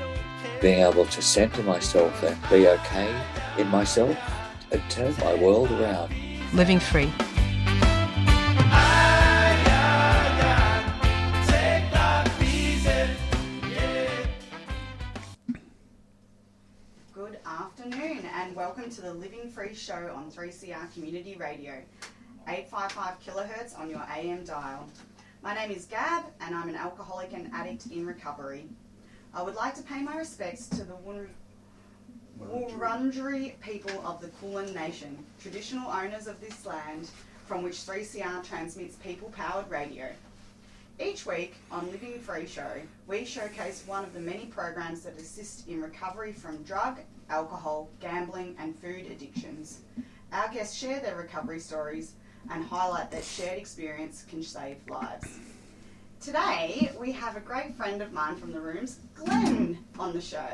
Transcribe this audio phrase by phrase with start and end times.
[0.65, 3.15] being able to centre myself and be okay
[3.59, 4.17] in myself
[4.71, 6.11] and turn my world around.
[6.53, 7.13] Living free.
[17.13, 21.73] Good afternoon and welcome to the Living Free show on 3CR Community Radio,
[22.47, 24.90] 855 kilohertz on your AM dial.
[25.43, 28.68] My name is Gab and I'm an alcoholic and addict in recovery.
[29.35, 30.95] I would like to pay my respects to the
[32.39, 37.09] Wurundjeri people of the Kulin Nation, traditional owners of this land
[37.45, 40.07] from which 3CR transmits people powered radio.
[41.01, 45.67] Each week on Living Free Show, we showcase one of the many programs that assist
[45.67, 49.81] in recovery from drug, alcohol, gambling, and food addictions.
[50.31, 52.13] Our guests share their recovery stories
[52.49, 55.39] and highlight that shared experience can save lives.
[56.21, 60.48] Today, we have a great friend of mine from the rooms, Glenn, on the show.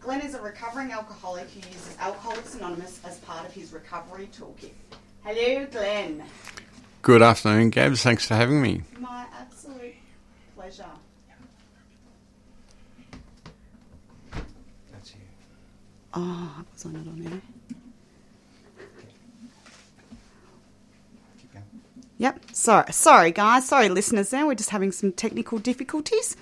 [0.00, 4.72] Glenn is a recovering alcoholic who uses Alcoholics Anonymous as part of his recovery toolkit.
[5.22, 6.24] Hello, Glenn.
[7.02, 8.02] Good afternoon, Gabs.
[8.02, 8.82] Thanks for having me.
[8.98, 9.94] My absolute
[10.54, 10.84] pleasure.
[14.92, 15.20] That's you.
[16.14, 17.42] Oh, was I not on there?
[21.38, 21.64] Keep going.
[22.18, 22.40] Yep.
[22.52, 23.66] Sorry, sorry, guys.
[23.66, 24.30] Sorry, listeners.
[24.30, 26.36] There, we're just having some technical difficulties.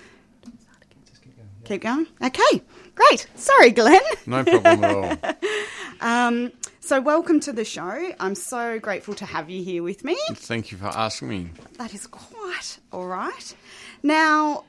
[1.05, 1.49] Just keep going.
[1.65, 2.07] Keep going.
[2.23, 2.61] Okay,
[2.95, 3.27] great.
[3.35, 3.99] Sorry, Glenn.
[4.25, 5.33] No problem at all.
[6.01, 8.11] Um, so, welcome to the show.
[8.19, 10.17] I'm so grateful to have you here with me.
[10.33, 11.49] Thank you for asking me.
[11.77, 13.55] That is quite all right.
[14.03, 14.65] Now,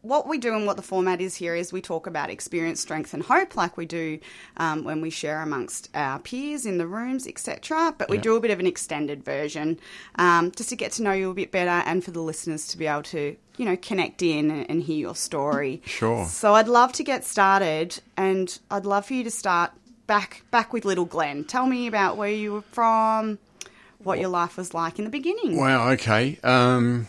[0.00, 3.12] what we do and what the format is here is we talk about experience, strength,
[3.14, 4.20] and hope, like we do
[4.56, 7.92] um, when we share amongst our peers in the rooms, etc.
[7.98, 8.22] But we Yeah.
[8.22, 9.80] do a bit of an extended version
[10.16, 12.78] um, just to get to know you a bit better, and for the listeners to
[12.78, 15.82] be able to, you know, connect in and, and hear your story.
[15.84, 16.26] Sure.
[16.26, 19.72] So I'd love to get started, and I'd love for you to start
[20.06, 21.42] back back with little Glenn.
[21.44, 23.38] Tell me about where you were from,
[23.98, 25.56] what your life was like in the beginning.
[25.56, 26.38] Wow, okay.
[26.44, 27.08] Um,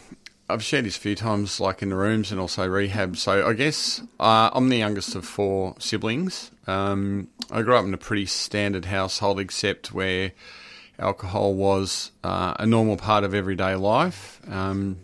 [0.49, 3.17] I've shared this a few times, like in the rooms and also rehab.
[3.17, 6.51] So I guess uh, I'm the youngest of four siblings.
[6.67, 10.33] Um, I grew up in a pretty standard household, except where
[10.99, 14.41] alcohol was uh, a normal part of everyday life.
[14.49, 14.97] Um,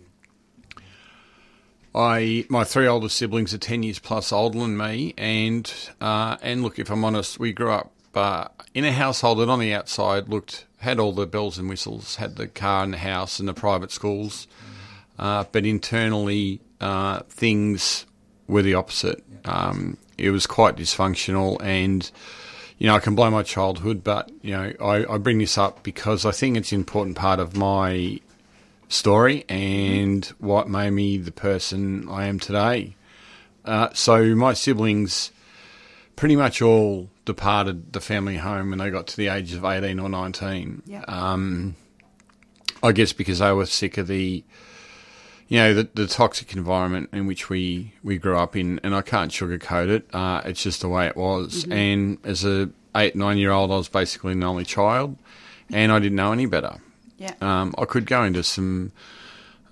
[1.96, 6.64] I my three older siblings are ten years plus older than me, and uh, and
[6.64, 10.30] look, if I'm honest, we grew up uh, in a household that on the outside
[10.30, 13.54] looked had all the bells and whistles, had the car and the house and the
[13.54, 14.48] private schools,
[15.20, 18.06] uh, but internally uh, things
[18.48, 19.24] were the opposite.
[19.46, 22.10] Um, it was quite dysfunctional, and
[22.78, 25.84] you know I can blame my childhood, but you know I, I bring this up
[25.84, 28.20] because I think it's an important part of my
[28.88, 32.96] story and what made me the person I am today.
[33.64, 35.32] Uh, so my siblings
[36.16, 40.00] pretty much all departed the family home when they got to the age of 18
[40.00, 40.82] or 19.
[40.86, 41.04] Yeah.
[41.08, 41.76] Um,
[42.82, 44.44] I guess because they were sick of the,
[45.50, 49.02] you know, the, the toxic environment in which we, we grew up in, and I
[49.02, 50.08] can't sugarcoat it.
[50.14, 51.66] Uh, it's just the way it was.
[51.72, 55.18] And as a eight, nine year old, I was basically an only child,
[55.72, 56.78] and I didn't know any better.
[57.18, 57.34] yeah.
[57.42, 58.92] Um, I could go into some,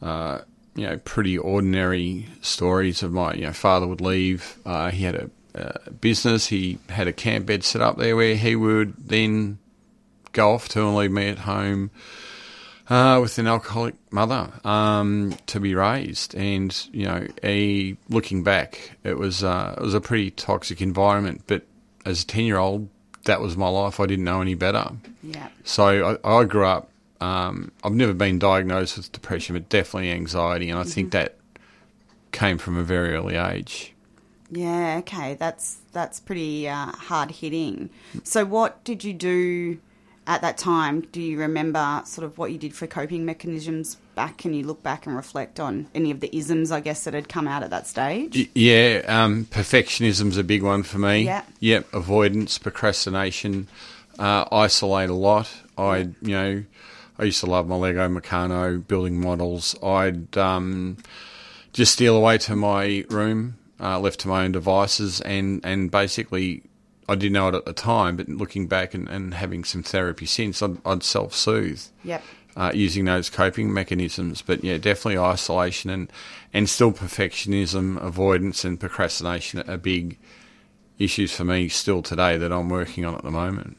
[0.01, 0.39] uh,
[0.73, 4.57] you know, pretty ordinary stories of my, you know, father would leave.
[4.65, 6.47] Uh, he had a, uh business.
[6.47, 9.59] He had a camp bed set up there where he would then
[10.31, 11.91] go off to and leave me at home
[12.89, 16.35] uh, with an alcoholic mother um, to be raised.
[16.35, 21.43] And you know, a looking back, it was uh, it was a pretty toxic environment.
[21.47, 21.63] But
[22.05, 22.89] as a ten year old,
[23.25, 23.99] that was my life.
[23.99, 24.89] I didn't know any better.
[25.23, 25.49] yeah.
[25.63, 26.89] So I, I grew up.
[27.19, 31.35] Um, I've never been diagnosed with depression, but definitely anxiety, and I think that
[32.31, 33.93] came from a very early age.
[34.51, 37.89] Yeah, okay, that's that's pretty uh, hard hitting.
[38.23, 39.79] So, what did you do
[40.27, 44.39] at that time, do you remember sort of what you did for coping mechanisms back?
[44.39, 47.29] Can you look back and reflect on any of the isms, I guess, that had
[47.29, 48.49] come out at that stage?
[48.53, 51.23] Yeah, um, perfectionism's a big one for me.
[51.23, 51.43] Yeah.
[51.61, 53.69] Yep, avoidance, procrastination,
[54.19, 55.49] uh, isolate a lot.
[55.77, 56.63] I, you know,
[57.17, 59.81] I used to love my Lego Meccano, building models.
[59.81, 60.97] I'd um,
[61.71, 66.63] just steal away to my room, uh, left to my own devices, and, and basically,
[67.09, 70.25] I didn't know it at the time, but looking back and, and having some therapy
[70.25, 72.23] since, I'd, I'd self soothe Yep.
[72.55, 74.41] uh, using those coping mechanisms.
[74.41, 76.11] But yeah, definitely isolation and,
[76.53, 80.17] and still perfectionism, avoidance, and procrastination are big
[80.99, 83.77] issues for me still today that I'm working on at the moment.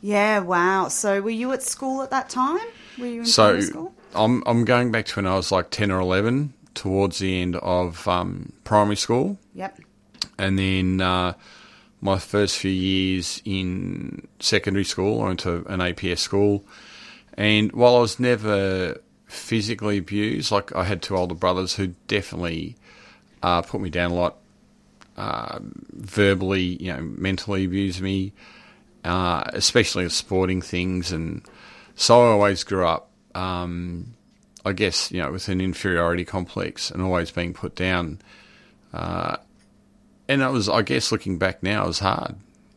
[0.00, 0.88] Yeah, wow.
[0.88, 2.60] So were you at school at that time?
[2.98, 3.94] Were you in So primary school?
[4.14, 7.56] I'm I'm going back to when I was like ten or eleven, towards the end
[7.56, 9.78] of um, primary school, Yep.
[10.38, 11.34] and then uh,
[12.00, 16.64] my first few years in secondary school, I went to an APS school,
[17.34, 22.76] and while I was never physically abused, like I had two older brothers who definitely
[23.42, 24.36] uh, put me down a lot,
[25.16, 25.58] uh,
[25.92, 28.32] verbally, you know, mentally abused me,
[29.04, 31.42] uh, especially sporting things, and
[31.94, 33.10] so I always grew up.
[33.34, 34.14] Um,
[34.64, 38.20] I guess you know with an inferiority complex and always being put down
[38.92, 39.36] Uh,
[40.30, 42.36] and it was, I guess, looking back now, it was hard.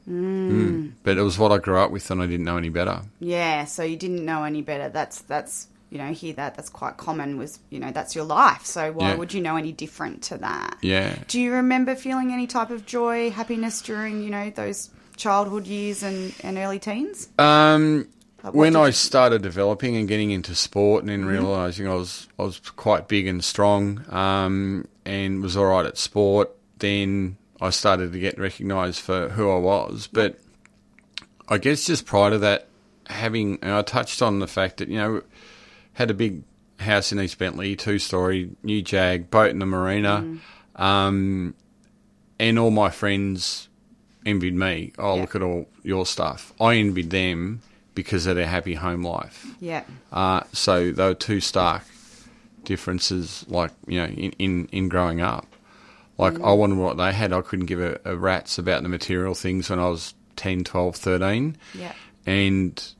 [0.10, 0.94] Mm.
[1.04, 3.02] But it was what I grew up with, and I didn't know any better.
[3.20, 4.90] Yeah, so you didn't know any better.
[4.90, 7.38] That's that's you know hear that that's quite common.
[7.38, 8.66] Was you know that's your life.
[8.66, 9.16] So why Yeah.
[9.16, 10.78] would you know any different to that?
[10.82, 11.16] Yeah.
[11.28, 16.04] Do you remember feeling any type of joy, happiness during you know those childhood years
[16.04, 17.30] and, and early teens?
[17.40, 18.08] Um,
[18.44, 22.44] Like, when I started developing and getting into sport, and then realizing I was I
[22.44, 26.50] was quite big and strong, um, and was all right at sport,
[26.80, 30.08] then I started to get recognised for who I was.
[30.12, 30.38] But
[31.48, 32.68] I guess just prior to that,
[33.08, 35.22] having and I touched on the fact that you know
[35.94, 36.44] had a big
[36.80, 40.38] house in East Bentleigh, two story, new Jag, boat in the marina,
[40.76, 41.54] um,
[42.40, 43.70] and all my friends
[44.26, 44.92] envied me.
[44.98, 45.22] Oh, Yeah.
[45.22, 46.54] look at all your stuff.
[46.60, 47.62] I envied them
[47.96, 49.46] because of their happy home life.
[49.60, 49.84] Yeah.
[50.12, 51.84] Uh, so there were two stark
[52.64, 55.46] differences, like you know, in in, in growing up.
[56.18, 57.34] Like I wanted what they had.
[57.34, 60.96] I couldn't give a, a rat's about the material things when I was 10, 12,
[60.96, 61.58] 13.
[61.74, 61.94] Yeah.
[62.26, 62.94] and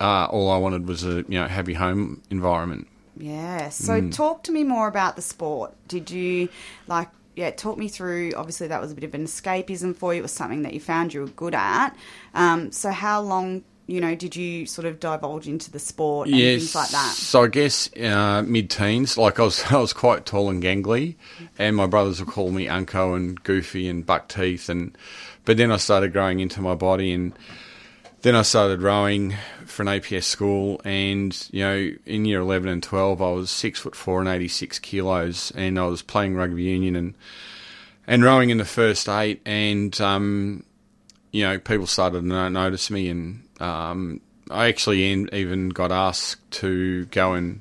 [0.00, 2.88] uh, all I wanted was a you know happy home environment.
[3.16, 3.68] Yeah.
[3.70, 5.74] So talk to me more about the sport.
[5.88, 6.48] Did you
[6.86, 10.18] like yeah, talk me through obviously that was a bit of an escapism for you.
[10.18, 11.90] It was something that you found you were good at.
[12.34, 16.36] Um, so how long, you know, did you sort of divulge into the sport and
[16.36, 17.12] things like that?
[17.14, 21.16] So I guess uh, mid-teens, like I was, I was quite tall and gangly,
[21.58, 24.96] and my brothers would call me Unco and Goofy and Buck Teeth, and
[25.46, 27.32] but then I started growing into my body, and
[28.20, 32.82] then I started rowing for an APS school, and you know, in year eleven and
[32.82, 36.64] twelve, I was six foot four and eighty six kilos, and I was playing rugby
[36.64, 37.14] union and
[38.06, 40.64] and rowing in the first eight, and um,
[41.32, 44.20] you know, people started to notice me, and um,
[44.50, 47.60] I actually en- even got asked to go and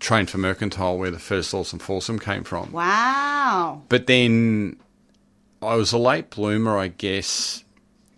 [0.00, 2.72] train for Mercantile, where the first Oarsome Foursome came from.
[2.72, 3.82] Wow.
[3.88, 4.76] But then
[5.60, 7.64] I was a late bloomer, I guess,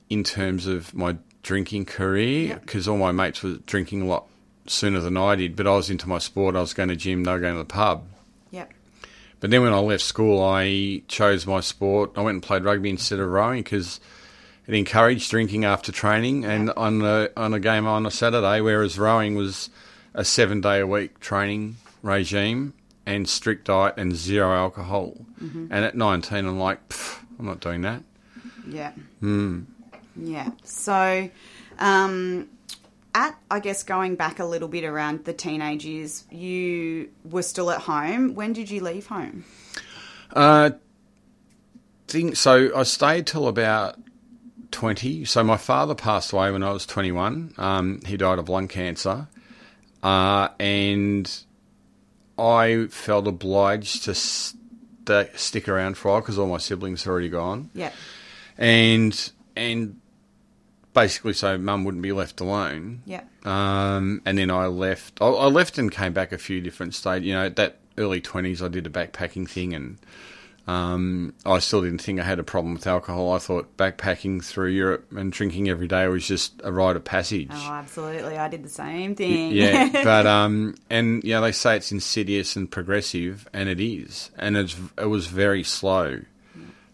[0.09, 4.27] in terms of my drinking career, because all my mates were drinking a lot
[4.67, 5.56] sooner than I did.
[5.56, 6.56] But I was into my sport.
[6.56, 7.25] I was going to gym.
[7.25, 8.06] They were going to the pub.
[8.51, 8.72] Yep.
[9.41, 12.13] But then when I left school, I chose my sport.
[12.17, 14.01] I went and played rugby instead of rowing because
[14.67, 18.99] it encouraged drinking after training and on a, on a game on a Saturday, whereas
[18.99, 19.71] rowing was
[20.15, 22.73] a seven day a week training regime
[23.06, 25.15] and strict diet and zero alcohol.
[25.71, 26.79] And at 19, I'm like,
[27.39, 28.03] I'm not doing that.
[28.67, 28.93] Yeah.
[29.21, 29.63] Hmm.
[30.17, 30.51] Yeah.
[30.65, 31.29] So,
[31.79, 32.49] um,
[33.15, 37.71] at I guess going back a little bit around the teenage years, you were still
[37.71, 38.35] at home.
[38.35, 39.44] When did you leave home?
[40.33, 40.71] Uh,
[42.09, 42.77] think so.
[42.77, 43.99] I stayed till about
[44.75, 45.25] twenty.
[45.25, 47.55] So my father passed away when I was twenty-one.
[47.57, 49.29] Um, he died of lung cancer,
[50.03, 51.31] uh, and
[52.39, 54.59] I felt obliged to st-
[55.37, 57.93] stick around for a while because all my siblings had already gone, Yeah.
[58.59, 60.01] and and
[60.93, 63.03] basically so mum wouldn't be left alone.
[63.07, 63.23] Yeah.
[63.45, 65.19] Um, and then I left.
[65.21, 67.25] I, I left and came back a few different states.
[67.25, 69.99] You know, that early twenties, I did a backpacking thing, and
[70.67, 73.33] um, I still didn't think I had a problem with alcohol.
[73.33, 77.51] I thought backpacking through Europe and drinking every day was just a rite of passage.
[77.53, 78.39] Oh, absolutely.
[78.39, 79.53] I did the same thing.
[79.53, 84.56] Yeah, but um, and yeah, they say it's insidious and progressive, and it is, and
[84.56, 86.21] it's it was very slow,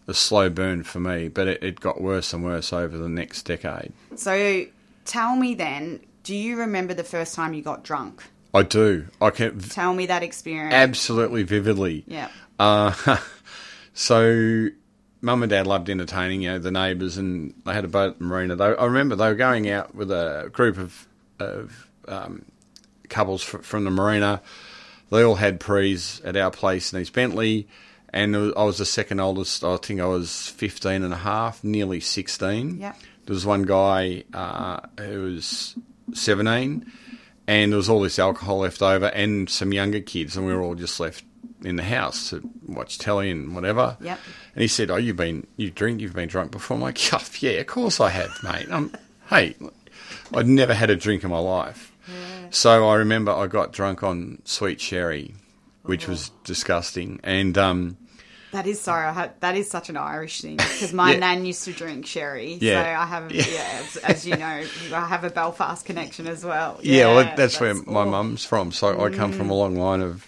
[0.07, 3.43] a slow burn for me, but it, it got worse and worse over the next
[3.43, 3.93] decade.
[4.15, 4.65] so,
[5.05, 8.21] tell me then, do you remember the first time you got drunk?
[8.53, 9.07] I do.
[9.21, 10.73] I can Tell me that experience.
[10.73, 12.03] absolutely vividly.
[12.05, 12.27] yeah.
[12.59, 12.93] Uh,
[13.93, 14.67] so,
[15.21, 18.19] mum and dad loved entertaining, you know, the neighbours, and they had a boat at
[18.19, 18.55] the marina.
[18.55, 21.07] They, I remember they were going out with a group of,
[21.39, 22.45] of um,
[23.09, 24.41] couples fr- from the marina.
[25.11, 27.63] They all had prees at our place in East Bentleigh,
[28.13, 29.63] and I was the second oldest.
[29.63, 32.79] I think I was 15 and a half, nearly 16.
[32.79, 32.97] Yep.
[33.25, 35.75] There was one guy uh, who was
[36.13, 36.91] 17,
[37.47, 40.61] and there was all this alcohol left over, and some younger kids, and we were
[40.61, 41.23] all just left
[41.63, 43.97] in the house to watch telly and whatever.
[44.01, 44.19] Yep.
[44.55, 47.19] And he said, "Oh, you've been you drink, you've been drunk before." I'm like, "Yeah,
[47.39, 48.91] yeah, of course I have, mate." I'm,
[49.29, 49.55] hey,
[50.33, 51.91] I'd never had a drink in my life,
[52.49, 55.33] so I remember I got drunk on sweet sherry,
[55.83, 57.97] which was disgusting, and um,
[58.51, 59.07] That is sorry.
[59.07, 61.19] I had, that is such an Irish thing because my Yeah.
[61.19, 62.57] nan used to drink sherry.
[62.59, 62.83] Yeah.
[62.83, 64.63] So I have, yeah, as, as you know,
[64.93, 66.79] I have a Belfast connection as well.
[66.83, 68.71] yeah, well, that's, where my oh, mum's from.
[68.73, 70.25] So I come from a long line of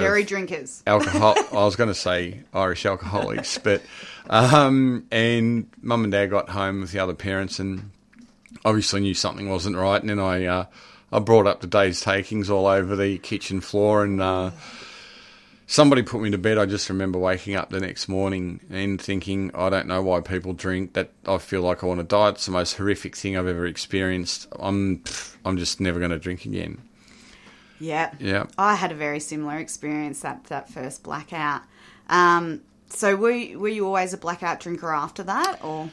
[0.00, 0.82] Sherry drinkers.
[0.86, 1.34] alcohol.
[1.52, 3.82] I was going to say Irish alcoholics, but
[4.30, 7.90] um, and mum and dad got home with the other parents and
[8.64, 10.00] obviously knew something wasn't right.
[10.00, 10.64] And then I uh,
[11.12, 14.20] I brought up the day's takings all over the kitchen floor and.
[14.20, 14.50] Uh,
[15.68, 16.58] Somebody put me to bed.
[16.58, 20.52] I just remember waking up the next morning and thinking, I don't know why people
[20.52, 20.92] drink.
[20.92, 22.28] That I feel like I want to die.
[22.30, 24.48] It's the most horrific thing I've ever experienced.
[24.60, 25.02] I'm,
[25.46, 26.82] I'm just never going to drink again.
[27.82, 28.12] Yeah.
[28.20, 28.46] Yeah.
[28.56, 31.62] I had a very similar experience that that first blackout.
[32.08, 35.90] Um, so were you, were you always a blackout drinker after that, or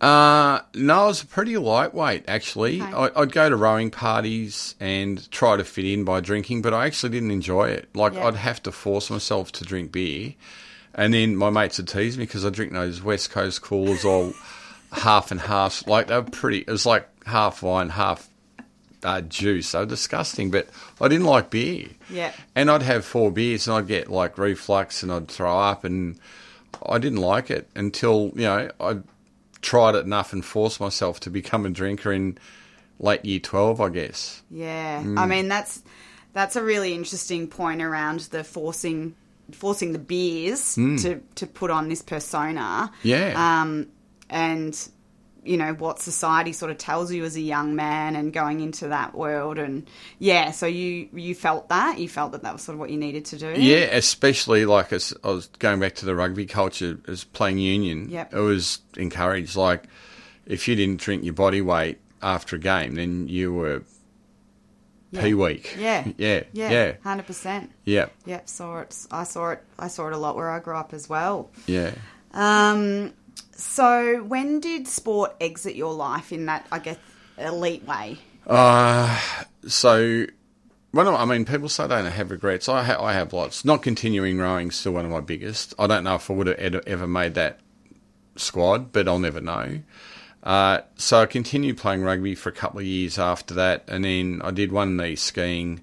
[0.00, 2.80] Uh, no, I was pretty lightweight actually.
[2.82, 2.92] Okay.
[2.92, 6.86] I, I'd go to rowing parties and try to fit in by drinking, but I
[6.86, 7.88] actually didn't enjoy it.
[7.94, 8.26] Like Yeah.
[8.26, 10.34] I'd have to force myself to drink beer,
[10.94, 14.32] and then my mates would tease me because I drink those West Coast coolers all
[14.92, 15.86] half and half.
[15.86, 16.58] Like they were pretty.
[16.58, 18.26] It was like half wine, half
[19.02, 19.68] uh, juice.
[19.68, 20.68] so disgusting, but
[21.00, 21.88] I didn't like beer.
[22.08, 22.32] Yeah.
[22.54, 26.18] And I'd have four beers and I'd get like reflux and I'd throw up and
[26.86, 28.98] I didn't like it until, you know, I
[29.62, 32.38] tried it enough and forced myself to become a drinker in
[32.98, 34.42] late year 12, I guess.
[34.50, 35.02] yeah?
[35.02, 35.18] Mm.
[35.18, 35.82] I mean, that's
[36.32, 39.16] that's a really interesting point around the forcing
[39.52, 42.90] forcing the beers to to put on this persona.
[42.92, 42.94] Mm.
[43.02, 43.60] Yeah.
[43.62, 43.88] Um,
[44.28, 44.88] and
[45.42, 48.88] you know what society sort of tells you as a young man and going into
[48.88, 52.74] that world and yeah so you you felt that you felt that that was sort
[52.74, 56.06] of what you needed to do Yeah, especially like as I was going back to
[56.06, 58.08] the rugby culture as playing union.
[58.10, 58.34] Yep.
[58.34, 59.56] It was encouraged.
[59.56, 59.84] Like
[60.46, 63.82] if you didn't drink your body weight after a game, then you were
[65.12, 65.76] pee weak.
[65.78, 70.12] yeah yeah, yeah yeah, 100% yeah, yep saw it i saw it i saw it
[70.12, 71.92] a lot where i grew up as well yeah.
[72.32, 73.12] um
[73.52, 76.98] so when did sport exit your life in that i guess
[77.38, 79.18] elite way Uh,
[79.66, 80.24] so,
[80.92, 82.68] well, I mean, people say they don't have regrets.
[82.68, 83.64] I, ha- I have lots.
[83.64, 85.72] Not continuing rowing still one of my biggest.
[85.78, 87.60] I don't know if I would have ed- ever made that
[88.36, 89.80] squad, but I'll never know.
[90.42, 94.40] Uh, so I continued playing rugby for a couple of years after that, and then
[94.42, 95.82] I did one knee skiing.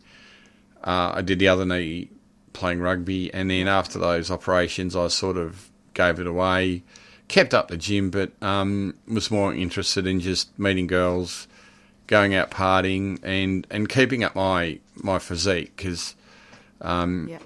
[0.84, 2.10] Uh, I did the other knee
[2.54, 6.84] playing rugby, and then after those operations, I sort of gave it away.
[7.28, 11.48] Kept up the gym, but um, was more interested in just meeting girls,
[12.08, 16.16] going out partying, and, and keeping up my my physique because
[16.82, 17.30] Mm.
[17.30, 17.40] yeah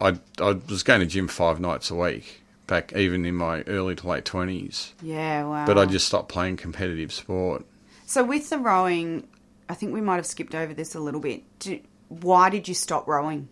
[0.00, 3.96] I I was going to gym five nights a week back even in my early
[3.96, 4.92] to late twenties.
[5.02, 7.64] yeah wow But I just stopped playing competitive sport.
[8.06, 9.26] so with the rowing
[9.68, 12.74] i think we might have skipped over this a little bit Do, why did you
[12.74, 13.48] stop rowing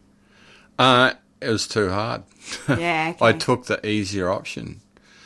[0.79, 2.23] Uh, it was too hard.
[2.69, 4.81] Yeah, I took the easier option,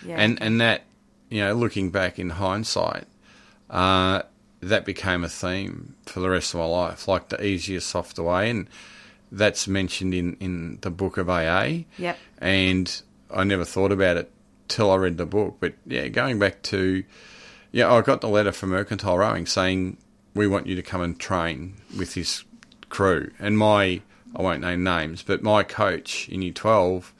[0.04, 0.82] yeah and and that
[1.30, 3.06] you know, looking back in hindsight,
[3.70, 4.22] uh,
[4.60, 8.50] that became a theme for the rest of my life, like the easier, softer way,
[8.50, 8.68] and
[9.30, 11.84] that's mentioned in in the book of AA.
[11.98, 12.18] Yep.
[12.38, 14.30] And I never thought about it
[14.68, 15.58] till I read the book.
[15.60, 17.04] But yeah, going back to
[17.72, 19.98] yeah, I got the letter from Mercantile Rowing saying
[20.34, 22.44] we want you to come and train with this
[22.88, 24.00] crew, and my
[24.34, 27.12] I won't name names, but my coach in Year Twelve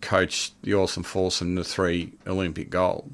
[0.00, 3.12] coached the Oarsome Foursome to three Olympic gold.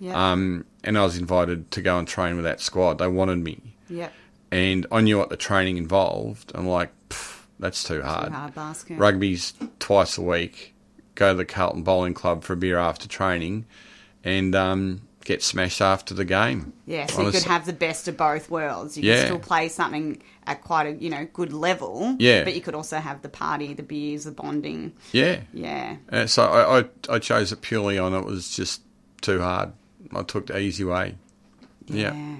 [0.00, 2.98] yeah Um, and I was invited to go and train with that squad.
[2.98, 4.08] They wanted me, yeah
[4.50, 6.52] and I knew what the training involved.
[6.54, 6.90] I'm like,
[7.58, 8.28] that's too hard.
[8.28, 8.98] Too hard basket.
[8.98, 10.74] Rugby's twice a week.
[11.14, 13.66] Go to the Carlton Bowling Club for a beer after training,
[14.22, 16.72] and um, get smashed after the game.
[16.86, 18.96] Yeah, so you could have the best of both worlds.
[18.96, 19.16] You yeah.
[19.16, 22.16] could still play something at quite a you know good level.
[22.18, 24.92] Yeah, but you could also have the party, the beers, the bonding.
[25.12, 25.96] Yeah, yeah.
[26.10, 28.82] Uh, so I, I, I chose it purely on it was just
[29.20, 29.72] too hard.
[30.14, 31.16] I took the easy way.
[31.86, 32.14] yeah.
[32.14, 32.36] yeah.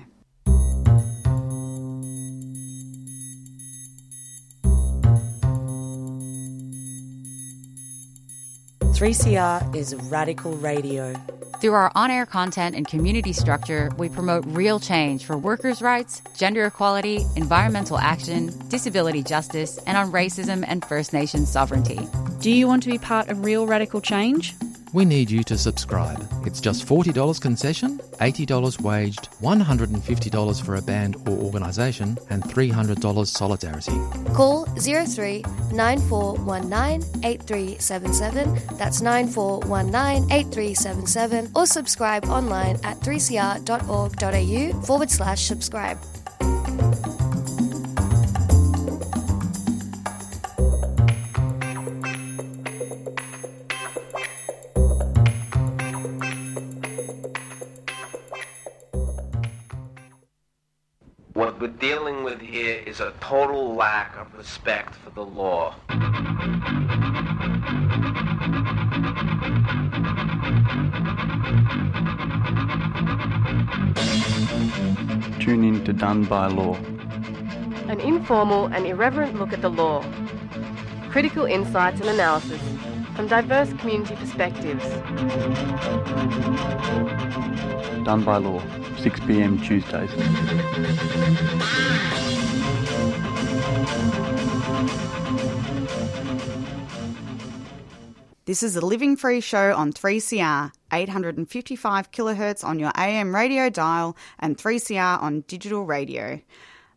[8.95, 11.15] Three CR is radical radio.
[11.59, 16.21] Through our on air content and community structure, we promote real change for workers' rights,
[16.37, 21.99] gender equality, environmental action, disability justice, and on racism and First Nations sovereignty.
[22.41, 24.55] Do you want to be part of real radical change?
[24.93, 26.29] We need you to subscribe.
[26.45, 33.93] It's just $40 concession, $80 waged, $150 for a band or organisation, and $300 solidarity.
[34.35, 45.99] Call 03 9419 8377, that's 9419 8377, or subscribe online at 3cr.org.au forward slash subscribe.
[63.27, 65.75] Total lack of respect for the law.
[75.41, 76.77] Tune in to Done by Law.
[77.89, 80.05] An informal and irreverent look at the law.
[81.11, 82.63] Critical insights and analysis
[83.17, 84.85] from diverse community perspectives.
[88.05, 88.63] Done by Law,
[88.99, 90.13] 6 pm Tuesdays.
[98.47, 104.17] This is the Living Free Show on 3CR, 855 kilohertz on your AM radio dial
[104.39, 106.41] and 3CR on digital radio.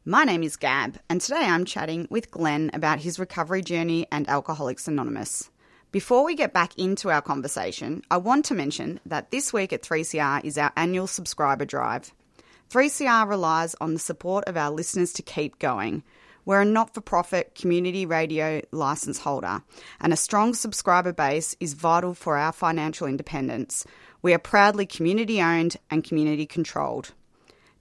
[0.05, 4.29] My name is Gab, and today I'm chatting with Glenn about his recovery journey and
[4.29, 5.50] Alcoholics Anonymous.
[5.91, 9.81] Before we get back into our conversation, I want to mention that this week at
[9.81, 12.13] 3CR is our annual subscriber drive.
[12.69, 16.03] 3CR relies on the support of our listeners to keep going.
[16.50, 19.62] We're a not for profit community radio licence holder,
[20.01, 23.86] and a strong subscriber base is vital for our financial independence.
[24.24, 27.13] We are proudly community owned and community controlled.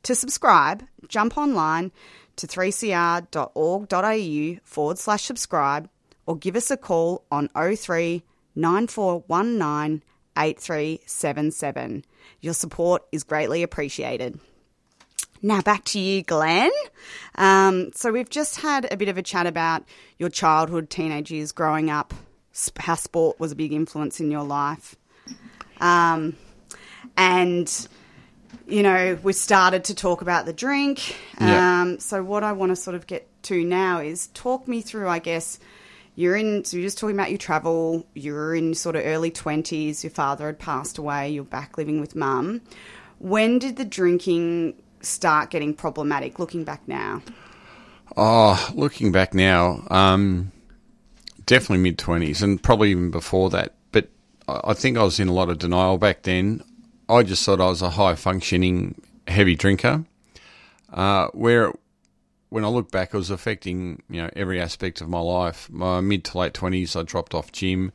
[0.03, 1.93] To subscribe, jump online
[2.37, 5.89] to 3cr.org.au forward slash subscribe
[6.27, 8.23] or give us a call on 03
[8.55, 10.03] 9419
[10.37, 12.05] 8377.
[12.43, 14.39] Your support is greatly appreciated.
[15.43, 16.71] Now back to you, Glenn.
[17.37, 19.85] Um, so we've just had a bit of a chat about
[20.19, 22.13] your childhood, teenage years, growing up,
[22.79, 24.97] how sport was a big influence in your life,
[25.81, 26.37] um,
[27.17, 27.89] and
[28.67, 31.17] you know we started to talk about the drink.
[31.41, 31.83] Yeah.
[31.83, 35.09] Um, so what I want to sort of get to now is talk me through,
[35.09, 35.59] I guess.
[36.17, 38.05] You're in, so you're just talking about your travel.
[38.15, 40.03] You're in sort of early 20s.
[40.03, 41.31] Your father had passed away.
[41.31, 42.61] You're back living with mum.
[43.21, 47.23] When did the drinking start getting problematic looking back now?
[48.17, 50.53] Oh, looking back now, um,
[51.47, 53.75] definitely mid 20s and probably even before that.
[53.93, 54.09] But
[54.49, 56.63] I think I was in a lot of denial back then.
[57.09, 60.05] I just thought I was a high functioning heavy drinker.
[60.93, 61.73] Uh, where
[62.51, 65.69] when I look back, it was affecting you know every aspect of my life.
[65.71, 67.93] My mid to late twenties, I dropped off gym.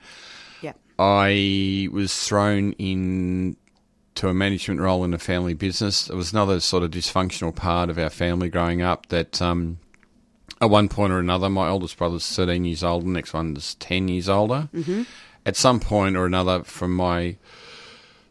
[0.62, 0.74] Yeah.
[1.00, 3.58] I was thrown in
[4.16, 6.10] to a management role in a family business.
[6.10, 9.08] It was another sort of dysfunctional part of our family growing up.
[9.08, 9.80] That um,
[10.62, 14.08] at one point or another, my oldest brother's thirteen years old, the next one's ten
[14.08, 14.70] years older.
[14.74, 15.06] Mhm.
[15.46, 17.36] At some point or another, from my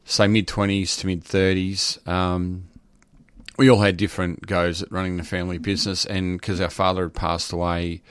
[0.04, 1.98] say mid twenties to mid thirties.
[2.06, 2.64] Um,
[3.58, 7.14] we all had different goes at running the family business, and because our father had
[7.14, 8.02] passed away,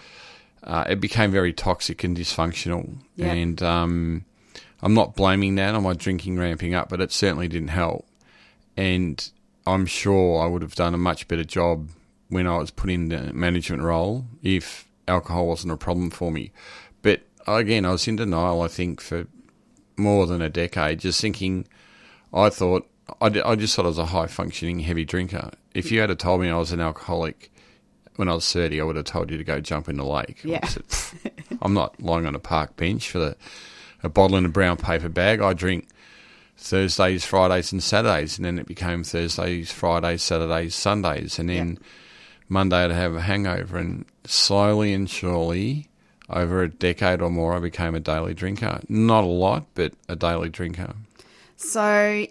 [0.63, 2.95] uh, it became very toxic and dysfunctional.
[3.15, 3.27] Yep.
[3.27, 4.25] And um,
[4.81, 8.07] I'm not blaming that on my drinking ramping up, but it certainly didn't help.
[8.75, 9.29] And
[9.67, 11.89] I'm sure I would have done a much better job
[12.29, 16.51] when I was put in the management role if alcohol wasn't a problem for me.
[17.01, 19.27] But again, I was in denial, I think, for
[19.97, 21.67] more than a decade, just thinking,
[22.33, 22.89] I thought,
[23.21, 25.51] I, d- I just thought I was a high functioning heavy drinker.
[25.73, 27.51] If you had told me I was an alcoholic
[28.15, 30.41] when I was 30, I would have told you to go jump in the lake.
[30.43, 30.65] Yeah.
[30.67, 33.37] said, "Pfft, I'm not lying on a park bench for the,
[34.03, 35.41] a bottle in a brown paper bag.
[35.41, 35.87] I drink
[36.57, 41.79] Thursdays, Fridays, and Saturdays, and then it became Thursdays, Fridays, Saturdays, Sundays, and then
[42.49, 45.89] Monday I'd have a hangover, and slowly and surely,
[46.29, 48.81] over a decade or more, I became a daily drinker.
[48.87, 50.93] Not a lot, but a daily drinker.
[51.55, 52.25] So,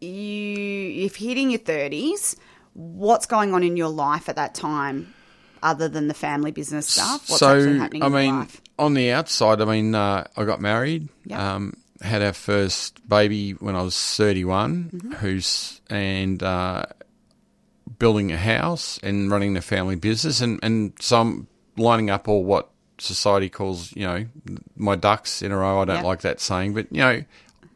[0.00, 2.36] you if hitting your thirties,
[2.74, 5.14] what's going on in your life at that time,
[5.62, 7.28] other than the family business stuff?
[7.28, 8.60] What's so, happening I in your mean, life?
[8.78, 11.08] On the outside, I mean, uh, I got married.
[11.24, 11.38] Yep.
[11.38, 15.12] Um, had our first baby when I was 31, Mm-hmm.
[15.14, 16.84] who's and uh,
[17.98, 22.44] building a house and running the family business, and and so I'm lining up all
[22.44, 24.26] what society calls, you know,
[24.76, 25.80] my ducks in a row.
[25.80, 26.04] I don't Yep.
[26.04, 27.24] like that saying, but you know,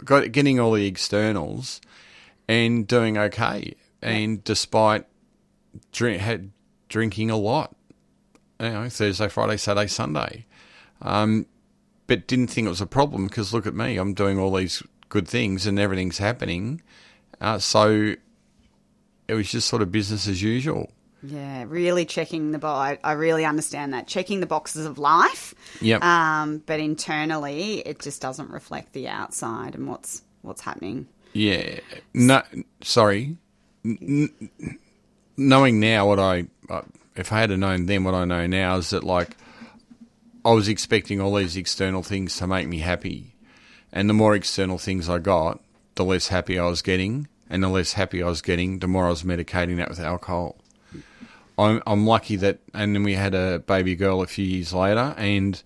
[0.04, 1.80] got getting all the externals
[2.48, 5.06] and doing okay, and despite
[5.92, 6.50] drink, had
[6.88, 7.74] drinking a lot,
[8.60, 10.46] you know, Thursday, Friday, Saturday, Sunday,
[11.02, 11.46] um,
[12.06, 14.82] but didn't think it was a problem because look at me, I'm doing all these
[15.08, 16.82] good things and everything's happening,
[17.40, 18.14] uh, so
[19.28, 20.90] it was just sort of business as usual.
[21.22, 24.06] Yeah, really checking the bo I, I really understand that.
[24.06, 25.54] Checking the boxes of life.
[25.80, 26.02] Yep.
[26.02, 31.08] Um, but internally, it just doesn't reflect the outside and what's what's happening.
[31.32, 31.80] Yeah.
[32.14, 32.42] No,
[32.82, 33.36] sorry.
[33.84, 34.30] N-
[35.36, 36.82] knowing now what I, uh,
[37.16, 39.36] if I had known then what I know now, is that like
[40.44, 43.34] I was expecting all these external things to make me happy,
[43.92, 45.60] and the more external things I got,
[45.96, 49.06] the less happy I was getting, and the less happy I was getting, the more
[49.06, 50.56] I was medicating that with alcohol.
[51.58, 55.14] I'm I'm lucky that, and then we had a baby girl a few years later,
[55.18, 55.62] and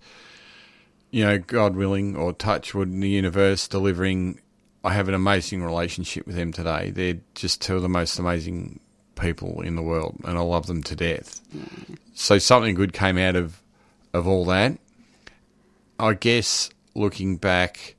[1.11, 4.41] you know, God willing, or touch wood in the universe, delivering.
[4.83, 6.91] I have an amazing relationship with them today.
[6.91, 8.81] They're just two of the most amazing
[9.15, 11.41] people in the world, and I love them to death.
[12.13, 13.61] So something good came out of
[14.15, 14.77] of all that.
[15.99, 17.95] I guess looking back,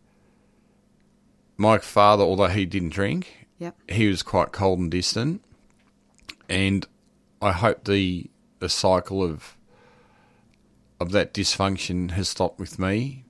[1.56, 3.76] my father, although he didn't drink, Yep.
[3.90, 5.42] he was quite cold and distant,
[6.48, 6.86] and
[7.40, 9.56] I hope the the cycle of
[11.00, 13.24] of that dysfunction has stopped with me.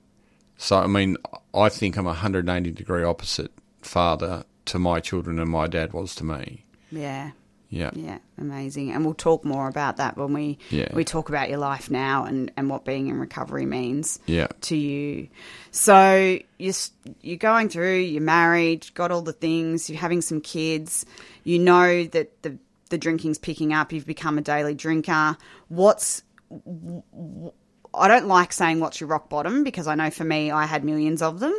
[0.57, 1.17] So I mean,
[1.53, 6.13] I think I'm a 180 degree opposite father to my children and my dad was
[6.15, 6.65] to me.
[6.91, 7.31] Yeah.
[7.69, 7.91] Yeah.
[7.93, 8.91] Yeah, amazing.
[8.91, 10.93] And we'll talk more about that when we Yeah.
[10.93, 14.47] we talk about your life now and, and what being in recovery means Yeah.
[14.61, 15.27] to you.
[15.71, 16.73] So you're,
[17.21, 21.05] you're going through, you're married, got all the things, you're having some kids,
[21.43, 22.57] you know that the,
[22.89, 25.35] the drinking's picking up, you've become a daily drinker.
[25.67, 27.51] What's w- w-
[27.97, 30.83] I don't like saying what's your rock bottom because I know for me I had
[30.83, 31.53] millions of them,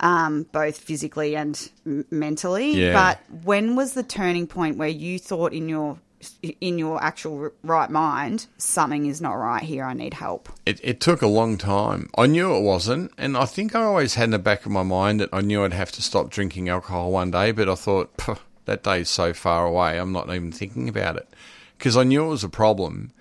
[0.00, 2.72] um, both physically and m- mentally.
[2.72, 2.92] Yeah.
[2.92, 5.98] But when was the turning point where you thought in your
[6.58, 9.84] in your actual right mind something is not right here?
[9.84, 10.48] I need help.
[10.64, 12.08] It, it took a long time.
[12.16, 14.82] I knew it wasn't, and I think I always had in the back of my
[14.82, 17.52] mind that I knew I'd have to stop drinking alcohol one day.
[17.52, 18.10] But I thought
[18.64, 21.28] that day's so far away, I'm not even thinking about it
[21.78, 23.12] because I knew it was a problem,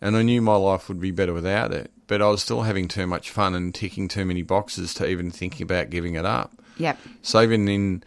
[0.00, 1.90] and I knew my life would be better without it.
[2.06, 5.30] But I was still having too much fun and ticking too many boxes to even
[5.30, 6.52] think about giving it up.
[6.76, 6.98] Yep.
[7.22, 8.04] So even in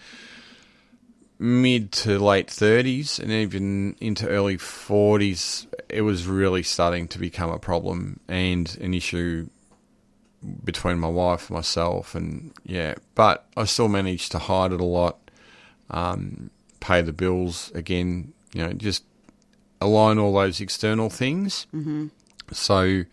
[1.40, 7.52] mid to late 30s and even into early 40s, it was really starting to become
[7.52, 9.50] a problem and an issue
[10.64, 12.16] between my wife and myself.
[12.16, 15.18] And yeah, but I still managed to hide it a lot,
[15.90, 19.04] um, pay the bills again, you know, just
[19.82, 21.68] align all those external things.
[21.74, 22.10] Mhm.
[22.52, 23.04] So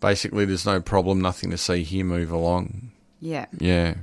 [0.00, 2.90] basically, there's no problem, nothing to see here, move along.
[3.20, 3.46] Yeah.
[3.58, 3.94] Yeah.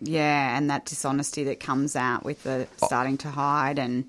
[0.00, 4.04] Yeah, and that dishonesty that comes out with the starting to hide and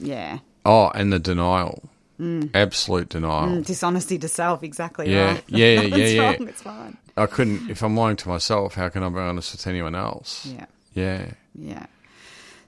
[0.00, 0.38] yeah.
[0.64, 1.88] Oh, and the denial.
[2.20, 2.50] Mm.
[2.54, 3.48] Absolute denial.
[3.48, 5.44] Mm, dishonesty to self, exactly Yeah, right.
[5.48, 6.22] yeah, yeah, yeah.
[6.32, 6.96] wrong, it's fine.
[7.16, 10.46] I couldn't, if I'm lying to myself, how can I be honest with anyone else?
[10.46, 10.66] Yeah.
[10.94, 11.26] Yeah.
[11.54, 11.86] Yeah.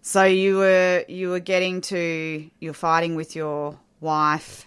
[0.08, 4.64] So you were you were getting to you're fighting with your wife.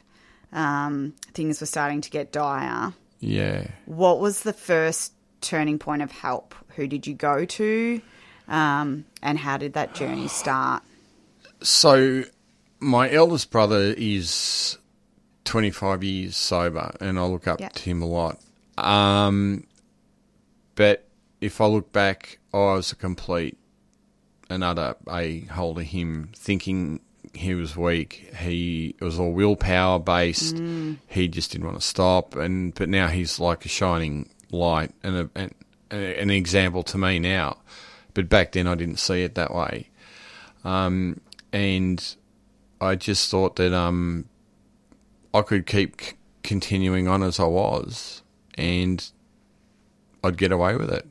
[0.54, 2.94] Um, things were starting to get dire.
[3.20, 3.66] Yeah.
[3.88, 6.54] What was the first turning point of help?
[6.76, 8.02] Who did you go to?
[8.48, 10.84] Um, and how did that journey start?
[11.64, 12.24] So,
[12.80, 14.78] my eldest brother is
[15.46, 17.70] 25 years sober, and I look up Yeah.
[17.70, 18.38] to him a lot.
[18.78, 19.66] Um,
[20.76, 21.08] but
[21.40, 23.58] if I look back, I was a complete
[24.52, 27.00] and utter a hole to him, thinking
[27.34, 28.34] he was weak.
[28.38, 30.56] He it was all willpower based.
[30.56, 30.98] Mm.
[31.08, 35.16] He just didn't want to stop, and but now he's like a shining light and,
[35.16, 35.56] a, and
[35.92, 37.58] an example to me now.
[38.14, 39.90] But back then, I didn't see it that way.
[40.64, 41.22] Um,
[41.54, 42.16] and
[42.82, 44.26] I just thought that um,
[45.34, 48.22] I could keep c- continuing on as I was,
[48.56, 49.10] and
[50.24, 51.08] I'd get away with it.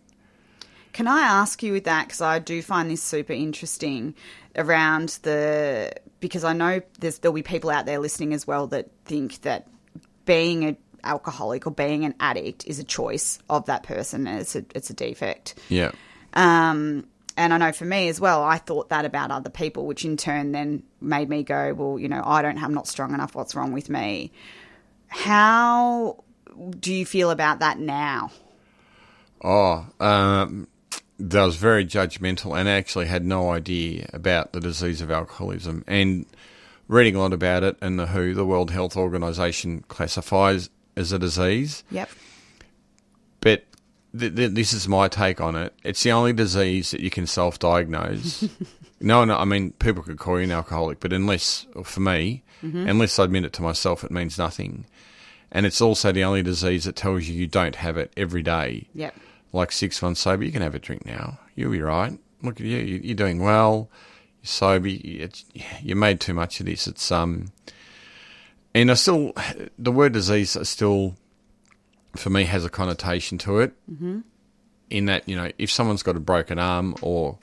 [0.93, 4.15] Can I ask you with that because I do find this super interesting
[4.57, 8.91] around the because I know there's there'll be people out there listening as well that
[9.05, 9.69] think that
[10.25, 14.57] being an alcoholic or being an addict is a choice of that person and it's
[14.57, 15.55] a it's a defect.
[15.69, 15.93] Yeah.
[16.35, 20.05] Um, and I know for me as well, I thought that about other people, which
[20.05, 23.35] in turn then made me go, well, you know, I don't, I'm not strong enough.
[23.35, 24.31] What's wrong with me?
[25.09, 26.23] How
[26.79, 28.31] do you feel about that now?
[29.43, 30.69] Oh, um,
[31.21, 35.85] I was very judgmental and actually had no idea about the disease of alcoholism.
[35.87, 36.25] And
[36.89, 41.19] reading a lot about it, and the WHO, the World Health Organization, classifies as a
[41.19, 41.85] disease.
[41.91, 42.09] Yep.
[43.41, 43.65] but
[44.19, 45.73] th- th- this is my take on it.
[45.85, 48.49] It's the only disease that you can self-diagnose.
[49.01, 52.89] no, no, I mean people could call you an alcoholic, but unless, for me, Mhm.
[52.91, 54.85] unless I admit it to myself, it means nothing.
[55.53, 58.89] And it's also the only disease that tells you you don't have it every day.
[58.95, 59.15] Yep.
[59.53, 61.39] Like six months sober, you can have a drink now.
[61.57, 62.19] You'll be right.
[62.43, 62.79] Look at you.
[62.79, 63.91] You- You're doing well.
[64.43, 64.89] You're sober.
[64.89, 65.45] You- It's,
[65.83, 66.87] you made too much of this.
[66.87, 67.47] It's um,
[68.75, 69.33] and I still
[69.79, 71.17] the word disease is still
[72.17, 73.73] for me has a connotation to it.
[73.91, 74.23] Mhm.
[74.91, 77.39] In that you know, if someone's got a broken arm or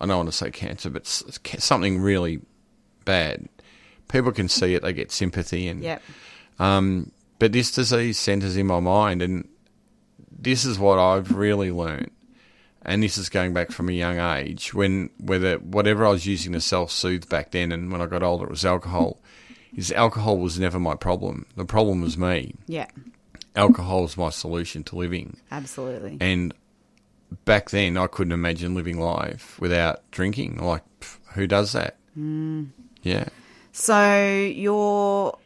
[0.00, 2.40] I don't want to say cancer, but s- s- ca- something really
[3.04, 3.48] bad,
[4.08, 4.82] people can see it.
[4.82, 6.02] They get sympathy and Yep.
[6.58, 9.48] um, but this disease centres in my mind, and
[10.42, 12.10] this is what I've really learned.
[12.84, 16.52] And this is going back from a young age when whether whatever I was using
[16.52, 19.20] to self soothe back then, and when I got older, it was alcohol.
[19.76, 21.46] Is alcohol was never my problem.
[21.56, 22.56] The problem was me.
[22.66, 22.88] Yeah.
[23.54, 25.36] Alcohol was my solution to living.
[25.50, 26.18] Absolutely.
[26.20, 26.52] And
[27.44, 30.58] back then, I couldn't imagine living life without drinking.
[30.58, 30.82] Like,
[31.34, 31.96] who does that?
[32.18, 32.70] Mm.
[33.02, 33.26] Yeah.
[33.72, 35.38] So your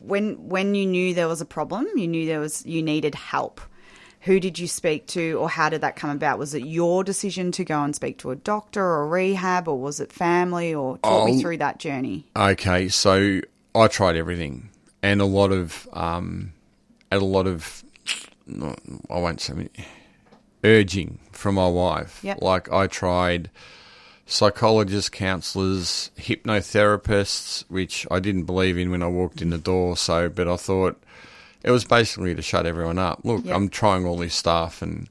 [0.00, 3.60] when when you knew there was a problem, you knew there was you needed help.
[4.22, 6.38] Who did you speak to, or how did that come about?
[6.40, 10.00] Was it your decision to go and speak to a doctor or rehab, or was
[10.00, 10.74] it family?
[10.74, 11.40] Or talk me Oh.
[11.40, 12.26] through that journey.
[12.36, 13.40] Okay, so
[13.76, 14.70] I tried everything,
[15.04, 16.52] and a lot of, um,
[17.12, 17.84] and a lot of,
[19.08, 19.68] I won't say
[20.64, 22.18] urging from my wife.
[22.24, 22.42] Yep.
[22.42, 23.50] Like I tried
[24.28, 29.96] psychologists, counsellors, hypnotherapists, which I didn't believe in when I walked in the door.
[29.96, 31.02] So, but I thought
[31.64, 33.20] it was basically to shut everyone up.
[33.24, 33.56] Look, Yep.
[33.56, 35.08] I'm trying all this stuff, and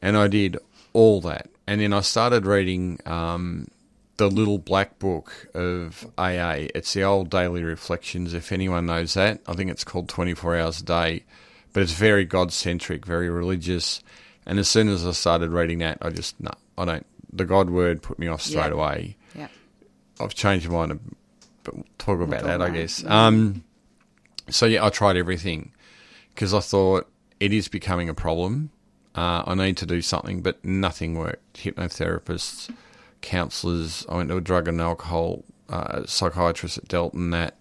[0.00, 0.58] and I did
[0.92, 2.98] all that, and then I started reading.
[3.06, 3.68] Um,
[4.16, 6.68] the little black book of AA.
[6.72, 9.40] It's the old daily reflections, if anyone knows that.
[9.48, 11.24] I think it's called 24 Hours a Day,
[11.72, 14.04] but it's very God centric, very religious.
[14.46, 17.68] And as soon as I started reading that, I just, no, I don't, the God
[17.70, 18.72] word put me off straight Yeah.
[18.74, 19.16] away.
[19.34, 19.48] Yeah.
[20.20, 21.16] I've changed my mind,
[21.64, 23.02] but we'll talk about talk that, I about guess.
[23.02, 23.26] Yeah.
[23.26, 23.64] Um,
[24.48, 25.72] so yeah, I tried everything
[26.34, 28.70] because I thought it is becoming a problem.
[29.16, 31.58] Uh, I need to do something, but nothing worked.
[31.62, 32.70] Hypnotherapists,
[33.20, 34.04] counsellors.
[34.08, 37.30] I went to a drug and alcohol uh, psychiatrist at Delmont.
[37.32, 37.56] That,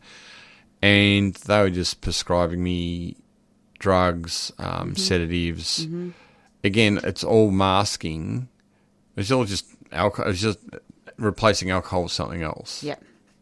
[0.81, 3.15] and they were just prescribing me
[3.79, 4.97] drugs, um, Mhm.
[4.99, 5.86] sedatives.
[5.88, 6.13] Mhm.
[6.65, 8.49] Again, it's all masking.
[9.15, 10.32] It's all just alcohol.
[10.32, 10.60] It's just
[11.17, 12.84] replacing alcohol with something else.
[12.84, 12.95] Yeah.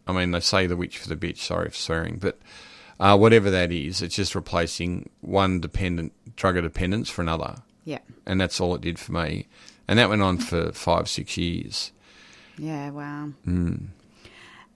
[0.08, 1.38] I mean, they say the witch for the bitch.
[1.38, 2.40] Sorry for swearing, but
[3.00, 7.56] uh, whatever that is, it's just replacing one dependent drug of dependence for another.
[7.84, 8.00] Yeah.
[8.28, 9.48] and that's all it did for me,
[9.88, 11.92] and that went on for five, six years.
[12.58, 12.92] Yeah.
[12.92, 13.30] Wow.
[13.48, 13.88] Mm.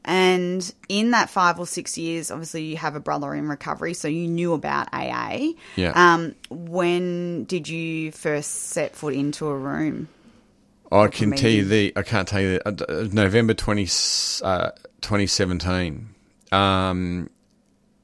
[0.06, 4.08] And in that five or six years, obviously you have a brother in recovery, so
[4.08, 5.54] you knew about AA.
[5.76, 5.92] Yeah.
[5.96, 10.08] Um, when did you first set foot into a room?
[10.92, 13.84] I can tell you the I can't tell you the, uh, November 20,
[14.44, 14.72] uh,
[15.02, 16.10] 2017.
[16.52, 17.30] Um,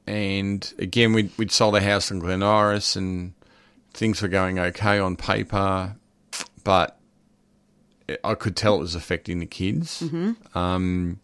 [0.06, 3.34] and again, we'd, we'd sold a house in Glen Iris and
[3.94, 5.96] things were going okay on paper,
[6.64, 6.98] but
[8.24, 10.02] I could tell it was affecting the kids.
[10.02, 10.36] Mhm.
[10.56, 11.20] Um,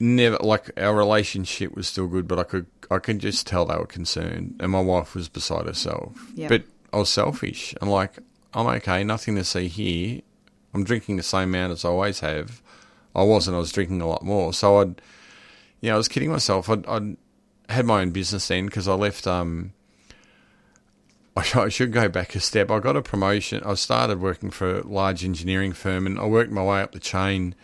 [0.00, 3.76] never like our relationship was still good, but I could I could just tell they
[3.76, 6.12] were concerned, and my wife was beside herself.
[6.34, 6.48] Yep.
[6.48, 7.74] But I was selfish.
[7.80, 8.18] I'm like,
[8.54, 10.20] I'm okay, nothing to see here.
[10.74, 12.62] I'm drinking the same amount as I always have.
[13.14, 13.56] I wasn't.
[13.56, 14.52] I was drinking a lot more.
[14.52, 15.02] So I'd,
[15.80, 16.68] you know, I was kidding myself.
[16.68, 17.16] I'd, I'd
[17.68, 19.26] had my own business then because I left.
[19.26, 19.72] Um,
[21.36, 22.70] I I should go back a step.
[22.70, 23.62] I got a promotion.
[23.64, 27.00] I started working for a large engineering firm, and I worked my way up the
[27.00, 27.54] chain.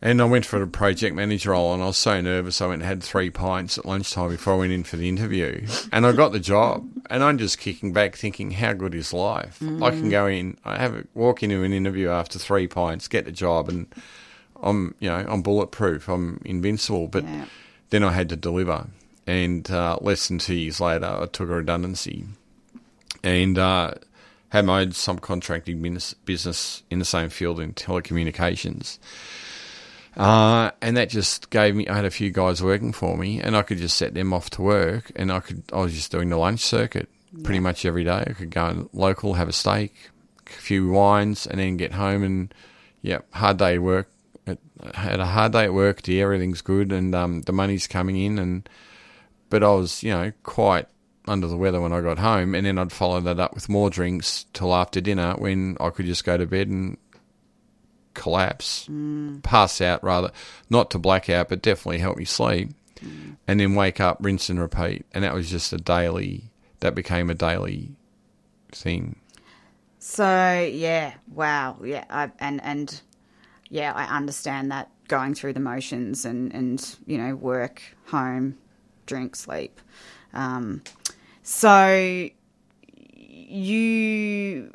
[0.00, 2.60] And I went for a project manager role, and I was so nervous.
[2.60, 5.66] I went and had three pints at lunchtime before I went in for the interview,
[5.90, 6.88] and I got the job.
[7.10, 9.58] And I'm just kicking back, thinking, "How good is life?
[9.60, 10.10] I can Mhm.
[10.10, 13.68] go in, I have a, walk into an interview after three pints, get the job,
[13.68, 13.86] and
[14.62, 16.08] I'm, you know, I'm bulletproof.
[16.08, 17.46] I'm invincible." But Yeah.
[17.90, 18.86] then I had to deliver,
[19.26, 22.24] and uh, less than two years later, I took a redundancy,
[23.24, 23.94] and uh,
[24.50, 28.98] had my own subcontracting business- business in the same field in telecommunications.
[30.18, 31.86] Uh, and that just gave me.
[31.86, 34.50] I had a few guys working for me, and I could just set them off
[34.50, 35.62] to work, and I could.
[35.72, 37.08] I was just doing the lunch circuit
[37.44, 38.24] pretty much every day.
[38.26, 39.94] I could go local, have a steak,
[40.46, 42.52] a few wines, and then get home and
[43.00, 44.10] yeah, hard day at work.
[44.94, 46.02] Had a hard day at work.
[46.02, 48.68] The everything's good, and um, the money's coming in, and
[49.50, 50.86] but I was you know quite
[51.28, 53.88] under the weather when I got home, and then I'd follow that up with more
[53.88, 56.96] drinks till after dinner when I could just go to bed and
[58.18, 58.88] collapse,
[59.42, 60.30] pass out rather,
[60.68, 62.70] not to black out, but definitely help me sleep,
[63.46, 66.50] and then wake up, rinse and repeat, and that was just a daily
[66.80, 67.92] that became a daily
[68.72, 69.16] thing.
[69.98, 73.00] So yeah, wow, yeah, I, and and
[73.68, 78.58] yeah, I understand that going through the motions and and you know work, home,
[79.06, 79.80] drink, sleep.
[80.32, 80.82] Um,
[81.42, 82.28] so
[83.48, 84.72] you,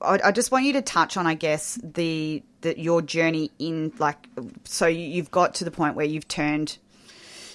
[0.00, 3.92] I, I just want you to touch on, I guess, the that your journey in
[3.98, 4.28] like,
[4.64, 6.78] so you've got to the point where you've turned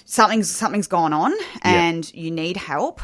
[0.04, 3.00] something's something's gone on and you need help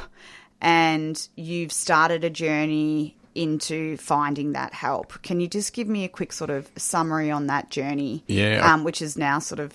[0.61, 5.22] and you've started a journey into finding that help.
[5.22, 8.24] Can you just give me a quick sort of summary on that journey?
[8.26, 8.72] Yeah.
[8.72, 9.72] Um, which is now sort of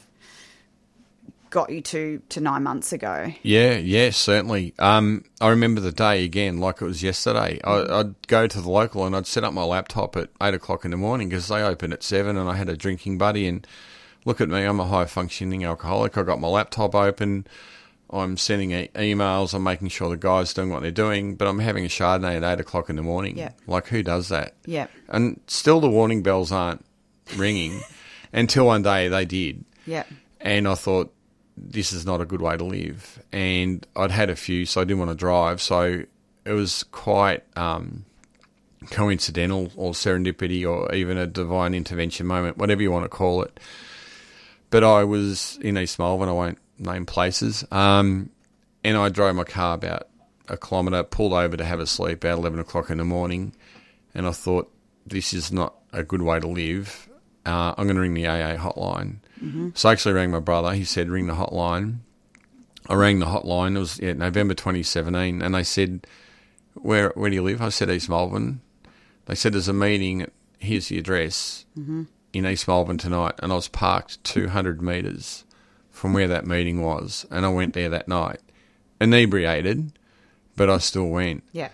[1.56, 3.32] got you to to nine months ago.
[3.42, 4.74] Yeah, yeah, certainly.
[4.78, 7.62] Um, I remember the day again, like it was yesterday.
[7.64, 10.84] I, I'd go to the local and I'd set up my laptop at eight o'clock
[10.84, 13.48] in the morning because they open at seven, and I had a drinking buddy.
[13.48, 13.66] And
[14.26, 16.18] look at me, I'm a high functioning alcoholic.
[16.18, 17.48] I got my laptop open.
[18.10, 19.54] I'm sending e- emails.
[19.54, 22.44] I'm making sure the guys doing what they're doing, but I'm having a chardonnay at
[22.44, 23.38] eight o'clock in the morning.
[23.38, 23.54] Yeah.
[23.66, 24.56] Like who does that?
[24.66, 24.88] Yeah.
[25.08, 26.84] And still, the warning bells aren't
[27.38, 27.80] ringing
[28.34, 29.64] until one day they did.
[29.88, 30.04] Yeah.
[30.42, 31.15] And I thought,
[31.58, 33.24] this is not a good way to live.
[33.32, 35.62] And I'd had a few, so I didn't want to drive.
[35.62, 36.04] So
[36.46, 38.06] it was quite um,
[38.92, 43.60] coincidental or serendipity or even a divine intervention moment, whatever you want to call it.
[44.70, 48.30] But I was in East Melbourne, I won't name places, um,
[48.84, 50.08] and I drove my car about
[50.48, 53.54] a kilometre, pulled over to have a sleep at 11 o'clock in the morning,
[54.14, 54.72] and I thought,
[55.06, 57.08] this is not a good way to live.
[57.46, 59.18] Uh, I'm going to ring the AA hotline.
[59.44, 59.78] Mhm.
[59.78, 60.74] So I actually rang my brother.
[60.74, 61.98] He said, ring the hotline.
[62.88, 63.76] I rang the hotline.
[63.76, 65.42] It was yeah, November 2017.
[65.42, 66.08] And they said,
[66.74, 67.62] where, where do you live?
[67.62, 68.62] I said, East Melbourne.
[69.26, 70.28] They said, there's a meeting.
[70.60, 72.08] Here's the address Mhm.
[72.34, 73.34] in East Melbourne tonight.
[73.40, 75.44] And I was parked 200 metres
[75.92, 77.26] from where that meeting was.
[77.30, 78.40] And I went there that night.
[79.00, 79.92] Inebriated,
[80.56, 81.44] but I still went.
[81.52, 81.70] Yeah.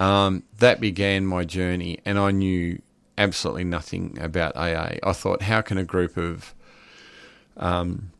[0.00, 2.80] Um, that began my journey, and I knew
[3.18, 4.96] absolutely nothing about AA.
[5.02, 6.54] I thought, how can a group of
[7.56, 8.10] um,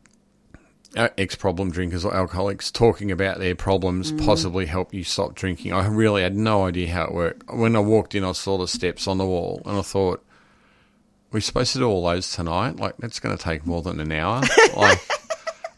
[0.96, 4.24] ex problem drinkers or alcoholics talking about their problems Mm.
[4.24, 5.72] possibly help you stop drinking?
[5.72, 7.50] I really had no idea how it worked.
[7.52, 10.24] When I walked in, I saw the steps on the wall, and I thought,
[11.30, 12.76] we're supposed to do all those tonight?
[12.76, 14.40] Like, that's going to take more than an hour.
[14.76, 14.98] like,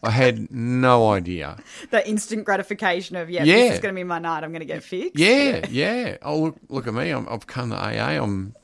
[0.01, 1.57] I had no idea.
[1.91, 3.55] The instant gratification of yeah, Yeah.
[3.55, 4.43] this is going to be my night.
[4.45, 5.19] I'm going to get fixed.
[5.19, 6.17] Yeah, yeah.
[6.23, 7.09] Oh, look, look at me.
[7.11, 8.23] I'm, I've come to AA.
[8.23, 8.55] I'm,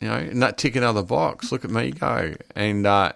[0.00, 1.52] you know, and that tick another box.
[1.52, 2.34] Look at me go.
[2.56, 3.12] And uh,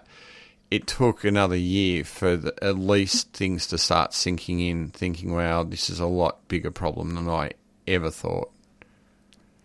[0.69, 5.63] it took another year for the, at least things to start sinking in, thinking, wow,
[5.63, 7.51] this is a lot bigger problem than I
[7.87, 8.51] ever thought.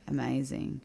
[0.08, 0.80] Amazing.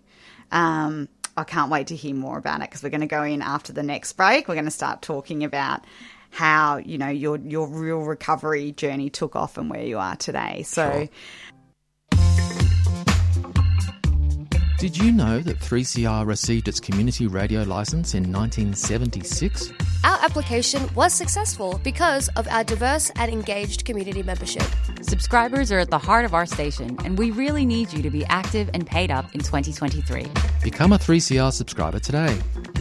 [0.52, 3.42] Um, I can't wait to hear more about it because we're going to go in
[3.42, 4.48] after the next break.
[4.48, 5.84] We're going to start talking about
[6.32, 10.64] how you know your your real recovery journey took off and where you are today.
[10.64, 11.08] So.
[14.78, 19.72] Did you know that 3CR received its community radio license in 1976?
[20.04, 24.66] Our application was successful because of our diverse and engaged community membership.
[25.02, 28.26] Subscribers are at the heart of our station, and we really need you to be
[28.26, 30.28] active and paid up in 2023.
[30.62, 32.38] Become a 3CR subscriber today.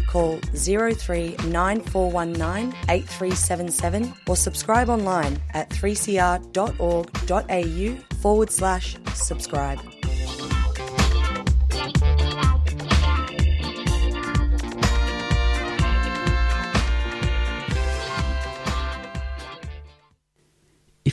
[0.08, 9.93] Call 039419 8377 or subscribe online at 3cr.org.au forward slash subscribe.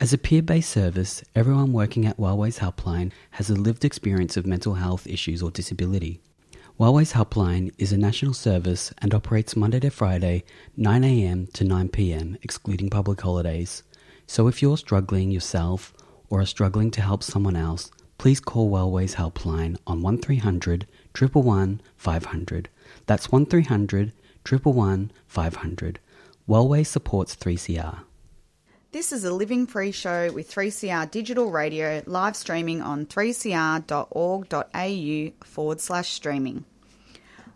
[0.00, 4.46] As a peer based service, everyone working at Wellways Helpline has a lived experience of
[4.46, 6.22] mental health issues or disability.
[6.78, 10.42] Wellways Helpline is a national service and operates Monday to Friday,
[10.78, 13.82] 9am to 9pm, excluding public holidays.
[14.26, 15.92] So if you're struggling yourself
[16.30, 22.68] or are struggling to help someone else, please call Wellways Helpline on 1300 111 500.
[23.04, 24.12] That's 1300
[24.48, 26.00] 111 500.
[26.48, 27.98] Wellways supports 3CR.
[28.92, 33.86] This is a Living Free show with 3CR Digital Radio live streaming on 3cr.org.au
[35.46, 36.64] forward slash streaming.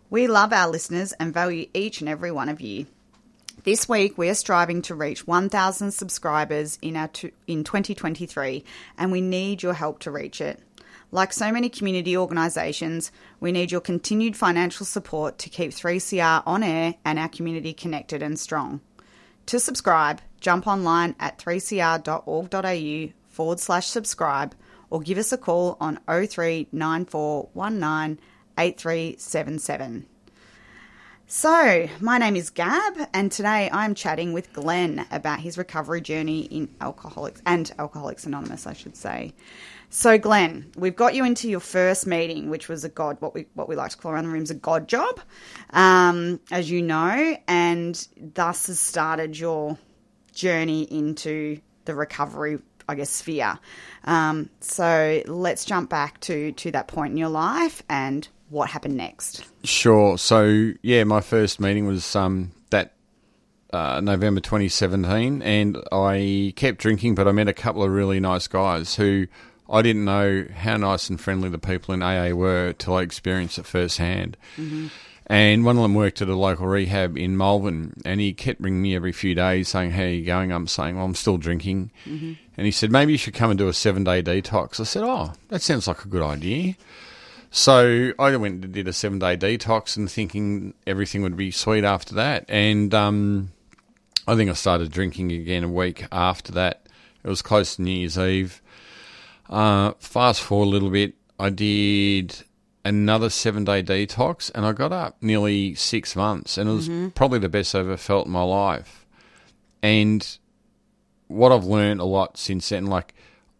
[0.09, 2.85] We love our listeners and value each and every one of you.
[3.65, 8.63] This week, we are striving to reach 1,000 subscribers in, our tu- in 2023,
[8.97, 10.61] and we need your help to reach it.
[11.11, 13.11] Like so many community organisations,
[13.41, 18.23] we need your continued financial support to keep 3CR on air and our community connected
[18.23, 18.79] and strong.
[19.47, 24.53] To subscribe, jump online at 3cr.org.au forward slash subscribe
[24.91, 28.19] or give us a call on 039419
[28.55, 30.05] 8377.
[31.25, 36.41] So, my name is Gab, and today I'm chatting with Glenn about his recovery journey
[36.41, 39.33] in Alcoholics and Alcoholics Anonymous, I should say.
[39.89, 43.47] So, Glenn, we've got you into your first meeting, which was a God, what we
[43.55, 45.19] what we like to call around the rooms a God job,
[45.71, 49.79] um, as you know, and thus has started your
[50.35, 53.57] journey into the recovery, I guess, sphere.
[54.03, 58.95] Um, so, let's jump back to to that point in your life and what happened
[58.95, 59.43] next.
[59.63, 60.17] Sure.
[60.17, 62.93] So yeah, my first meeting was um, that
[63.73, 68.47] uh, November 2017, and I kept drinking, but I met a couple of really nice
[68.47, 69.27] guys who
[69.69, 73.57] I didn't know how nice and friendly the people in AA were till I experienced
[73.57, 74.37] it firsthand.
[74.57, 74.87] Mm-hmm.
[75.27, 78.81] And one of them worked at a local rehab in Melbourne, and he kept ringing
[78.81, 80.51] me every few days saying, How are you going?
[80.51, 81.91] I'm saying, Well, I'm still drinking.
[82.05, 82.33] Mm-hmm.
[82.57, 84.79] And he said, Maybe you should come and do a seven day detox.
[84.79, 86.75] I said, Oh, that sounds like a good idea.
[87.49, 91.83] So I went and did a seven day detox and thinking everything would be sweet
[91.83, 92.45] after that.
[92.47, 93.51] And um,
[94.27, 96.85] I think I started drinking again a week after that.
[97.23, 98.61] It was close to New Year's Eve.
[99.49, 102.43] Uh, fast forward a little bit, I did
[102.85, 106.57] another seven day detox and I got up nearly six months.
[106.57, 107.13] And it was Mhm.
[107.15, 109.05] probably the best I've ever felt in my life.
[109.83, 110.25] And
[111.27, 113.13] what I've learned a lot since then, like,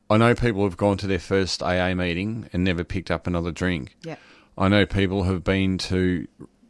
[0.10, 3.52] I know people have gone to their first AA meeting and never picked up another
[3.52, 3.98] drink.
[4.04, 4.18] Yeah,
[4.58, 6.28] I know people have been to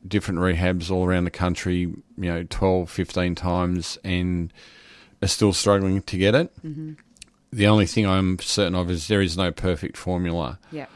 [0.08, 4.54] different rehabs all around the country, you know, 12, 15 times and
[5.22, 6.54] are still struggling to get it.
[6.66, 6.96] Mhm.
[7.52, 10.60] The only thing I'm certain of is there is no perfect formula.
[10.72, 10.90] Yep.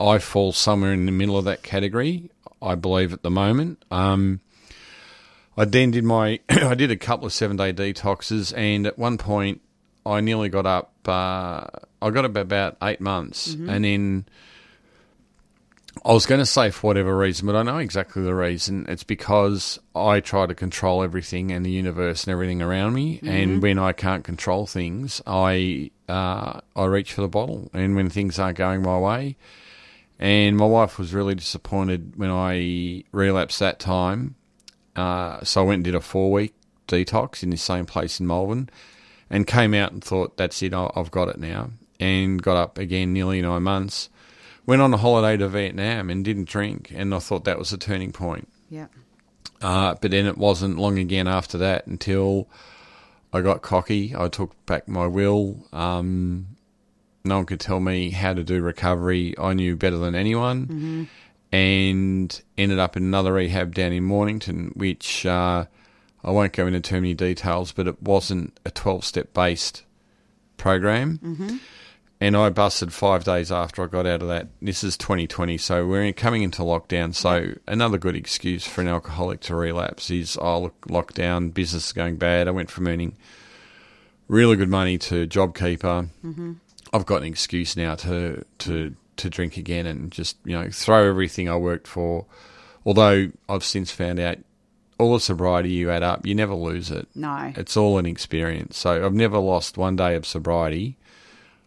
[0.00, 2.30] I fall somewhere in the middle of that category,
[2.60, 3.84] I believe, at the moment.
[3.90, 4.40] Um,
[5.56, 9.16] I then did my, I did a couple of seven day detoxes, and at one
[9.18, 9.60] point,
[10.04, 10.92] I nearly got up.
[11.06, 11.66] Uh,
[12.02, 13.70] I got up about eight months, Mhm.
[13.70, 14.24] and then
[16.04, 18.84] I was going to say for whatever reason, but I know exactly the reason.
[18.88, 23.28] It's because I try to control everything and the universe and everything around me, Mhm.
[23.28, 28.08] and when I can't control things, I uh, I reach for the bottle, and when
[28.10, 29.36] things aren't going my way.
[30.18, 34.36] And my wife was really disappointed when I relapsed that time.
[34.94, 36.54] Uh, so I went and did a four week
[36.88, 38.70] detox in the same place in Melbourne
[39.28, 41.70] and came out and thought, that's it, I've got it now.
[41.98, 44.08] And got up again nearly nine months.
[44.64, 46.92] Went on a holiday to Vietnam and didn't drink.
[46.94, 48.48] And I thought that was a turning point.
[48.68, 48.86] Yeah.
[49.62, 52.48] Uh, but then it wasn't long again after that until
[53.32, 54.14] I got cocky.
[54.16, 55.66] I took back my will.
[55.72, 56.55] Um,
[57.26, 59.34] no one could tell me how to do recovery.
[59.38, 60.66] I knew better than anyone.
[60.66, 61.08] Mhm.
[61.52, 65.66] And ended up in another rehab down in Mornington, which uh,
[66.24, 69.84] I won't go into too many details, but it wasn't a 12 step based
[70.56, 71.18] program.
[71.24, 71.60] Mhm.
[72.18, 74.48] And I busted five days after I got out of that.
[74.62, 77.14] This is 2020, so we're in, coming into lockdown.
[77.14, 81.92] So another good excuse for an alcoholic to relapse is, oh, look, lockdown, business is
[81.92, 82.48] going bad.
[82.48, 83.16] I went from earning
[84.28, 86.08] really good money to JobKeeper.
[86.24, 86.56] Mhm.
[86.92, 91.08] I've got an excuse now to to to drink again and just you know throw
[91.08, 92.26] everything I worked for.
[92.84, 94.38] Although I've since found out
[94.98, 97.08] all the sobriety you add up, you never lose it.
[97.14, 97.52] No.
[97.56, 98.78] It's all an experience.
[98.78, 100.96] So I've never lost one day of sobriety.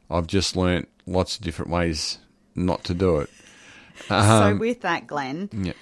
[0.09, 2.17] I've just learnt lots of different ways
[2.55, 3.29] not to do it.
[4.07, 5.73] so Um, with that, Glenn, yeah.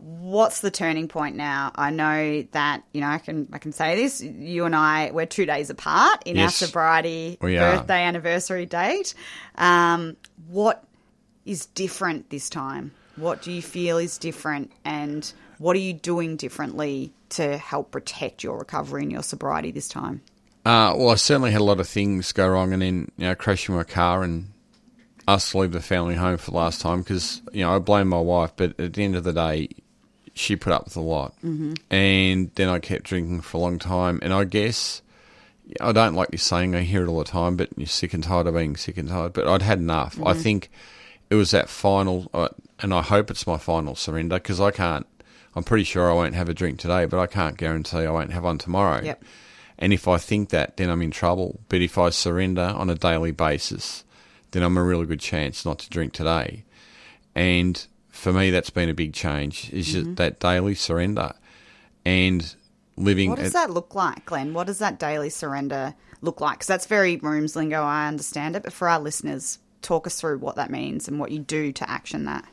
[0.00, 1.72] What's the turning point now?
[1.74, 4.20] I know that you know I can I can say this.
[4.20, 6.62] You and I we're two days apart in Yes.
[6.62, 9.14] our sobriety birthday anniversary date.
[9.56, 10.16] Um,
[10.48, 10.84] what
[11.44, 12.92] is different this time?
[13.16, 18.44] What do you feel is different, and what are you doing differently to help protect
[18.44, 20.20] your recovery and your sobriety this time?
[20.64, 23.34] Uh, well, I certainly had a lot of things go wrong, and then you know,
[23.34, 24.52] crashing my car and
[25.26, 28.20] us leave the family home for the last time because you know I blame my
[28.20, 29.68] wife, but at the end of the day,
[30.38, 31.76] she put up with a lot, Mhm.
[31.90, 35.02] and then I kept drinking for a long time, and I guess.
[35.82, 38.24] I don't like this saying, I hear it all the time, but you're sick and
[38.24, 39.34] tired of being sick and tired.
[39.34, 40.18] But I'd had enough.
[40.24, 40.40] I Mhm.
[40.40, 40.70] think
[41.28, 42.48] it was that final, uh,
[42.80, 45.06] and I hope it's my final surrender because I can't,
[45.54, 48.32] I'm pretty sure I won't have a drink today, but I can't guarantee I won't
[48.32, 49.02] have one tomorrow.
[49.04, 49.22] Yep.
[49.78, 51.60] And if I think that, then I'm in trouble.
[51.68, 54.04] But if I surrender on a daily basis,
[54.52, 56.64] then I'm a really good chance not to drink today.
[57.34, 57.86] And
[58.18, 59.70] for me, that's been a big change.
[59.72, 60.16] Is just Mhm.
[60.16, 61.32] that daily surrender
[62.04, 62.54] and
[62.96, 63.30] living.
[63.30, 64.52] What does at- that look like, Glenn?
[64.54, 66.58] What does that daily surrender look like?
[66.58, 67.82] Because that's very rooms lingo.
[67.82, 71.30] I understand it, but for our listeners, talk us through what that means and what
[71.30, 72.44] you do to action that.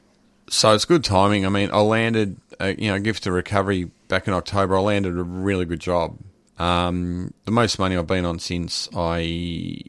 [0.49, 1.43] So it's good timing.
[1.45, 4.77] I mean, I landed, uh, you know, gift to recovery back in October.
[4.77, 6.19] I landed a really good job.
[6.59, 9.79] Um, the most money I've been on since I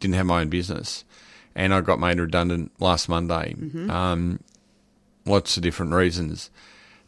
[0.00, 1.04] didn't have my own business,
[1.54, 3.54] and I got made redundant last Monday.
[3.56, 3.88] Mhm.
[3.88, 4.40] Um,
[5.28, 6.50] lots of different reasons.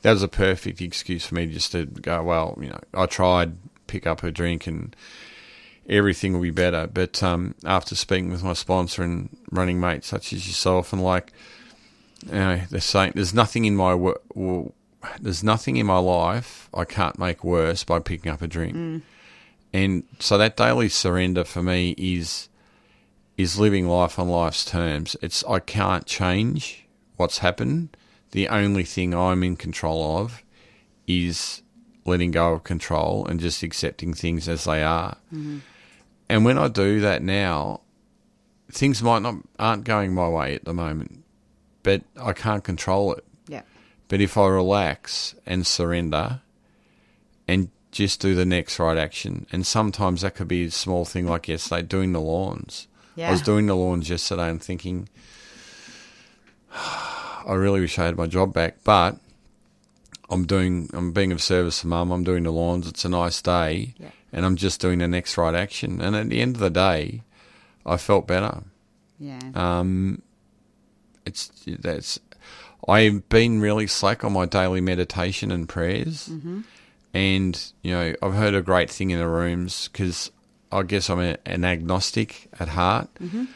[0.03, 2.23] That was a perfect excuse for me just to go.
[2.23, 3.57] Well, you know, I tried
[3.87, 4.95] pick up a drink and
[5.89, 6.87] everything will be better.
[6.87, 11.33] But um, after speaking with my sponsor and running mates such as yourself, and like,
[12.27, 14.73] you know, they're saying there's nothing in my wo- well,
[15.21, 18.77] there's nothing in my life I can't make worse by picking up a drink.
[18.77, 19.03] Mm.
[19.73, 22.49] And so that daily surrender for me is
[23.37, 25.17] is living life on life's terms.
[25.23, 27.97] It's I can't change what's happened.
[28.33, 30.43] The only thing I'm in control of
[31.07, 31.63] is
[32.05, 35.17] letting go of control and just accepting things as they are.
[35.33, 35.61] Mhm.
[36.29, 37.81] And when I do that now,
[38.71, 41.25] things might not aren't going my way at the moment,
[41.83, 43.25] but I can't control it.
[43.49, 43.63] Yeah.
[44.09, 46.41] But if I relax and surrender
[47.49, 51.27] and just do the next right action, and sometimes that could be a small thing
[51.27, 52.87] like yesterday, doing the lawns.
[53.17, 53.29] Yeah.
[53.29, 55.09] I was doing the lawns yesterday and thinking,
[57.47, 59.17] I really wish I had my job back, but
[60.29, 62.11] I'm doing, I'm being of service to mum.
[62.13, 62.87] I'm doing the lawns.
[62.87, 64.11] It's a nice day, Yeah.
[64.33, 66.01] and I'm just doing the next right action.
[66.01, 67.23] And at the end of the day,
[67.85, 68.63] I felt better.
[69.19, 69.41] Yeah.
[69.55, 70.23] Um,
[71.27, 72.19] it's that's.
[72.89, 76.65] I've been really slack on my daily meditation and prayers, Mhm.
[77.13, 80.31] and you know I've heard a great thing in the rooms because
[80.73, 83.49] I guess I'm a, an agnostic at heart, Mhm.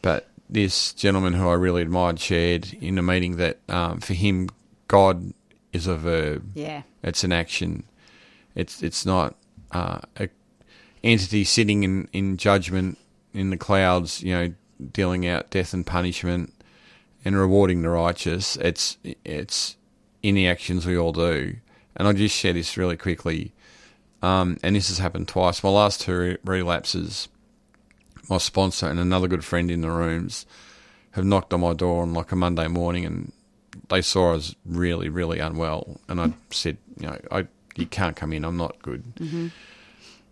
[0.00, 4.48] but this gentleman who I really admired shared in a meeting that um, for him
[4.88, 5.32] God
[5.72, 6.50] is a verb.
[6.54, 6.82] Yeah.
[7.02, 7.84] it's an action.
[8.54, 9.36] It's it's not
[9.70, 10.28] uh, a
[11.02, 12.98] entity sitting in, in judgment
[13.32, 14.52] in the clouds, you know,
[14.92, 16.52] dealing out death and punishment
[17.24, 18.56] and rewarding the righteous.
[18.56, 19.76] It's it's
[20.22, 21.56] in the actions we all do.
[21.96, 23.52] And I'll just share this really quickly.
[24.22, 25.62] Um, and this has happened twice.
[25.62, 27.28] My last two re- relapses,
[28.28, 30.46] my sponsor and another good friend in the rooms
[31.12, 33.32] have knocked on my door on like a Monday morning and
[33.88, 36.00] they saw I was really, really unwell.
[36.08, 37.46] And I said, you know, I,
[37.76, 38.44] you can't come in.
[38.44, 39.50] I'm not good Mhm.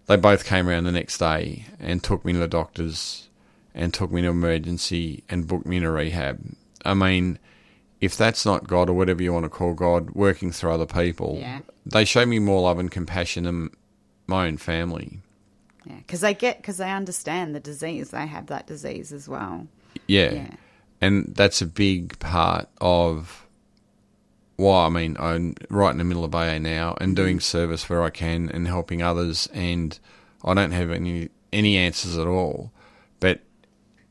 [0.07, 3.29] they both came around the next day and took me to the doctors
[3.75, 6.41] and took me to emergency and booked me to rehab.
[6.85, 7.39] I mean,
[8.01, 11.39] if that's not God or whatever you want to call God working through other people,
[11.41, 11.61] Yeah.
[11.85, 13.71] they show me more love and compassion than
[14.27, 15.21] my own family.
[15.89, 18.11] Yeah, because they get because they understand the disease.
[18.11, 19.67] They have that disease as well.
[20.07, 20.33] Yeah.
[20.33, 20.51] Yeah.
[21.01, 23.47] And that's a big part of
[24.57, 28.03] why I mean I'm right in the middle of AA now and doing service where
[28.03, 29.99] I can and helping others and
[30.45, 32.71] I don't have any any answers at all.
[33.19, 33.41] But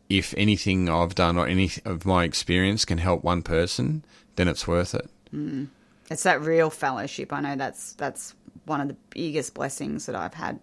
[0.10, 4.04] if anything I've done or any of my experience can help one person,
[4.36, 5.10] then it's worth it.
[5.32, 5.68] Mm.
[6.10, 7.32] It's that real fellowship.
[7.34, 8.34] I know that's that's
[8.66, 10.60] one of the biggest blessings that I've had.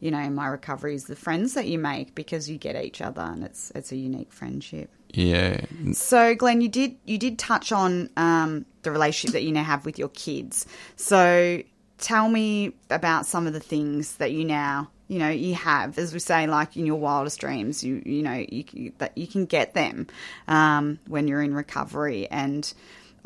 [0.00, 3.00] You know, in my recovery is the friends that you make because you get each
[3.00, 4.90] other, and it's it's a unique friendship.
[5.12, 5.64] Yeah.
[5.92, 9.86] So, Glenn, you did you did touch on um, the relationship that you now have
[9.86, 10.66] with your kids.
[10.96, 11.62] So,
[11.98, 16.12] tell me about some of the things that you now you know you have, as
[16.12, 17.84] we say, like in your wildest dreams.
[17.84, 20.06] You you know you, you that you can get them
[20.48, 22.72] um, when you're in recovery and.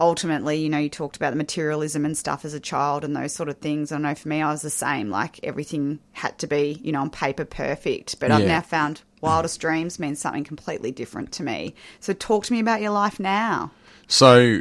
[0.01, 3.33] Ultimately, you know, you talked about the materialism and stuff as a child and those
[3.33, 3.91] sort of things.
[3.91, 5.11] I know for me, I was the same.
[5.11, 8.21] Like everything had to be, you know, on paper perfect.
[8.21, 11.75] But I've now found wildest dreams means something completely different to me.
[11.99, 13.73] So talk to me about your life now.
[14.07, 14.61] So,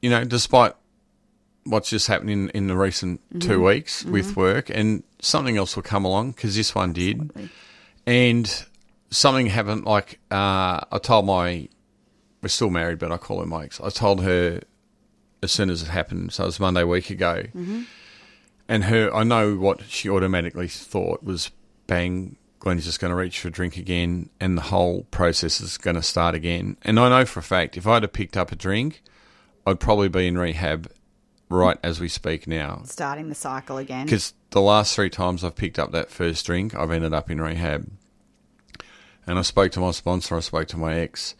[0.00, 0.74] you know, despite
[1.64, 3.66] what's just happened in, in the recent two Mhm.
[3.66, 4.10] weeks Mhm.
[4.12, 7.32] with work, and something else will come along because this one did,
[8.06, 8.64] and
[9.10, 9.84] something happened.
[9.84, 11.68] Like uh, I told my,
[12.42, 13.80] we're still married, but I call her my ex.
[13.80, 14.60] I told her
[15.42, 16.32] as soon as it happened.
[16.32, 17.86] So it was Monday week ago, Mhm.
[18.68, 21.50] and her, I know what she automatically thought was,
[21.86, 25.78] bang, Glenn's just going to reach for a drink again, and the whole process is
[25.78, 26.76] going to start again.
[26.82, 29.02] And I know for a fact, if I'd have picked up a drink,
[29.66, 30.90] I'd probably be in rehab
[31.48, 32.82] right as we speak now.
[32.84, 34.04] Starting the cycle again.
[34.04, 37.40] Because the last three times I've picked up that first drink, I've ended up in
[37.40, 37.90] rehab.
[39.26, 41.34] And I spoke to my sponsor, I spoke to my ex,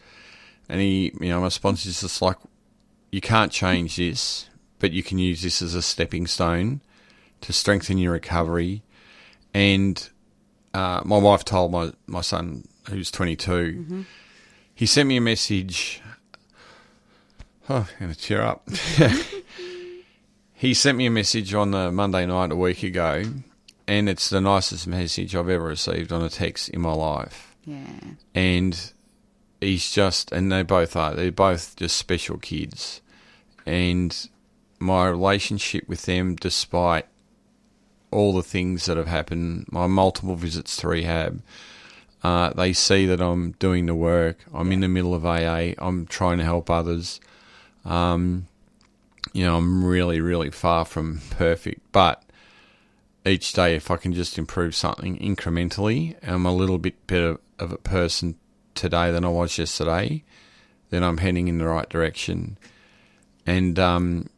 [0.71, 2.37] and he, you know, my sponsor's just like,
[3.11, 4.49] you can't change this,
[4.79, 6.81] but you can use this as a stepping stone
[7.41, 8.81] to strengthen your recovery.
[9.53, 10.09] And
[10.73, 14.05] uh, my wife told my, my son, who's 22, Mhm.
[14.73, 16.01] he sent me a message.
[17.69, 18.67] Oh, I'm going to tear up.
[20.53, 23.23] he sent me a message on the Monday night a week ago,
[23.87, 27.55] and it's the nicest message I've ever received on a text in my life.
[27.65, 27.85] Yeah.
[28.33, 28.91] And
[29.61, 31.13] he's just, and they both are.
[31.13, 33.01] They're both just special kids,
[33.65, 34.29] and
[34.79, 37.05] my relationship with them, despite
[38.09, 41.41] all the things that have happened, my multiple visits to rehab,
[42.23, 44.45] uh, they see that I'm doing the work.
[44.53, 45.73] I'm in the middle of AA.
[45.77, 47.19] I'm trying to help others.
[47.85, 48.47] Um,
[49.33, 52.23] you know, I'm really, really far from perfect, but
[53.25, 57.71] each day, if I can just improve something incrementally, I'm a little bit better of
[57.71, 58.35] a person
[58.75, 60.23] today than I was yesterday.
[60.89, 62.57] Then I'm heading in the right direction,
[63.45, 64.29] and um,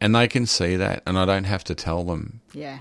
[0.00, 2.40] and they can see that, and I don't have to tell them.
[2.52, 2.78] Yeah.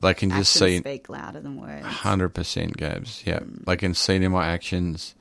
[0.00, 1.84] They can just see speak louder than words.
[1.84, 3.22] Hundred percent, Gabs.
[3.26, 5.14] Yeah, they can see it in my actions.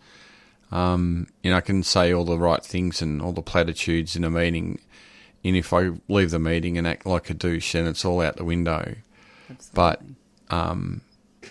[0.71, 4.23] Um, you know, I can say all the right things and all the platitudes in
[4.23, 4.79] a meeting,
[5.43, 8.35] and if I leave the meeting and act like a douche, then it's all out
[8.35, 8.95] the window.
[9.73, 10.01] But
[10.49, 11.01] um,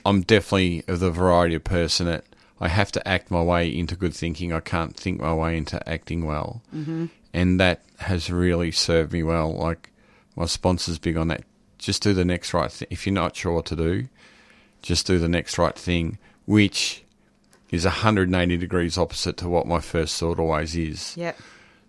[0.04, 2.24] I'm definitely of the variety of person that
[2.60, 4.52] I have to act my way into good thinking.
[4.52, 7.10] I can't think my way into acting well, Mhm.
[7.34, 9.52] and that has really served me well.
[9.54, 9.90] Like
[10.36, 11.44] my sponsor's big on that.
[11.78, 12.88] Just do the next right thing.
[12.90, 14.08] If you're not sure what to do,
[14.82, 17.04] just do the next right thing, which
[17.70, 21.14] is 180 degrees opposite to what my first thought always is.
[21.16, 21.38] Yep.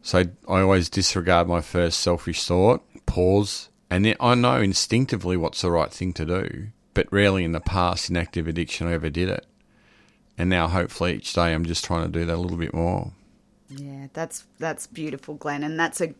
[0.01, 5.61] So I always disregard my first selfish thought, pause, and then I know instinctively what's
[5.61, 9.09] the right thing to do, but rarely in the past in active addiction I ever
[9.09, 9.45] did it.
[10.37, 13.11] And now hopefully each day I'm just trying to do that a little bit more.
[13.69, 16.13] Yeah, that's that's beautiful, Glenn, and that's a,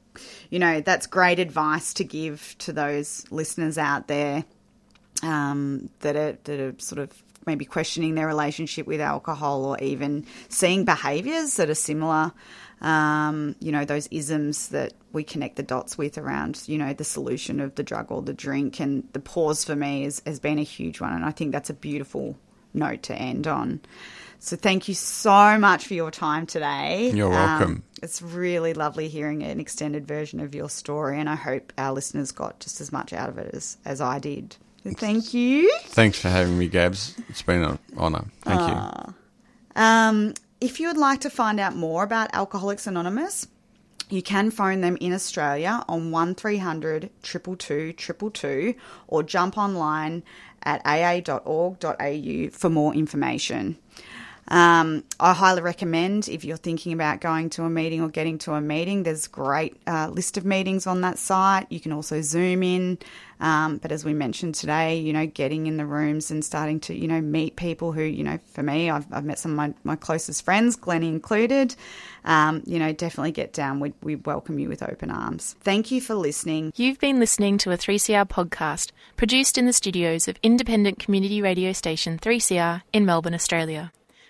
[0.50, 4.44] you know, that's great advice to give to those listeners out there
[5.24, 10.26] um, that are that are sort of maybe questioning their relationship with alcohol or even
[10.50, 12.34] seeing behaviours that are similar.
[12.82, 17.06] Um, you know, those isms that we connect the dots with around, you know, the
[17.06, 20.60] solution of the drug or the drink, and the pause for me is, has been
[20.60, 22.38] a huge one, and I think that's a beautiful
[22.74, 23.82] note to end on.
[24.40, 27.12] So thank you so much for your time today.
[27.14, 27.72] You're welcome.
[27.72, 31.92] Um, it's really lovely hearing an extended version of your story, and I hope our
[31.92, 34.56] listeners got just as much out of it as, as I did.
[34.84, 35.72] So thank you.
[35.86, 37.16] Thanks for having me, Gabs.
[37.30, 38.26] It's been an honour.
[38.44, 39.14] Thank you.
[39.76, 43.48] Um, if you would like to find out more about Alcoholics Anonymous,
[44.10, 50.24] you can phone them in Australia on 1300 222 222 or jump online
[50.64, 53.78] at aa.org.au for more information.
[54.50, 58.54] Um, I highly recommend if you're thinking about going to a meeting or getting to
[58.54, 61.68] a meeting, there's a great uh, list of meetings on that site.
[61.70, 62.98] You can also zoom in.
[63.40, 66.96] Um, but as we mentioned today, you know, getting in the rooms and starting to,
[66.96, 69.74] you know, meet people who, you know, for me, I've, I've met some of my,
[69.84, 71.76] my closest friends, Glennie included.
[72.26, 73.80] Um, you know, definitely get down.
[73.80, 75.56] We, we welcome you with open arms.
[75.60, 76.74] Thank you for listening.
[76.76, 81.74] You've been listening to a 3CR podcast produced in the studios of independent community radio
[81.74, 83.92] station 3CR in Melbourne, Australia.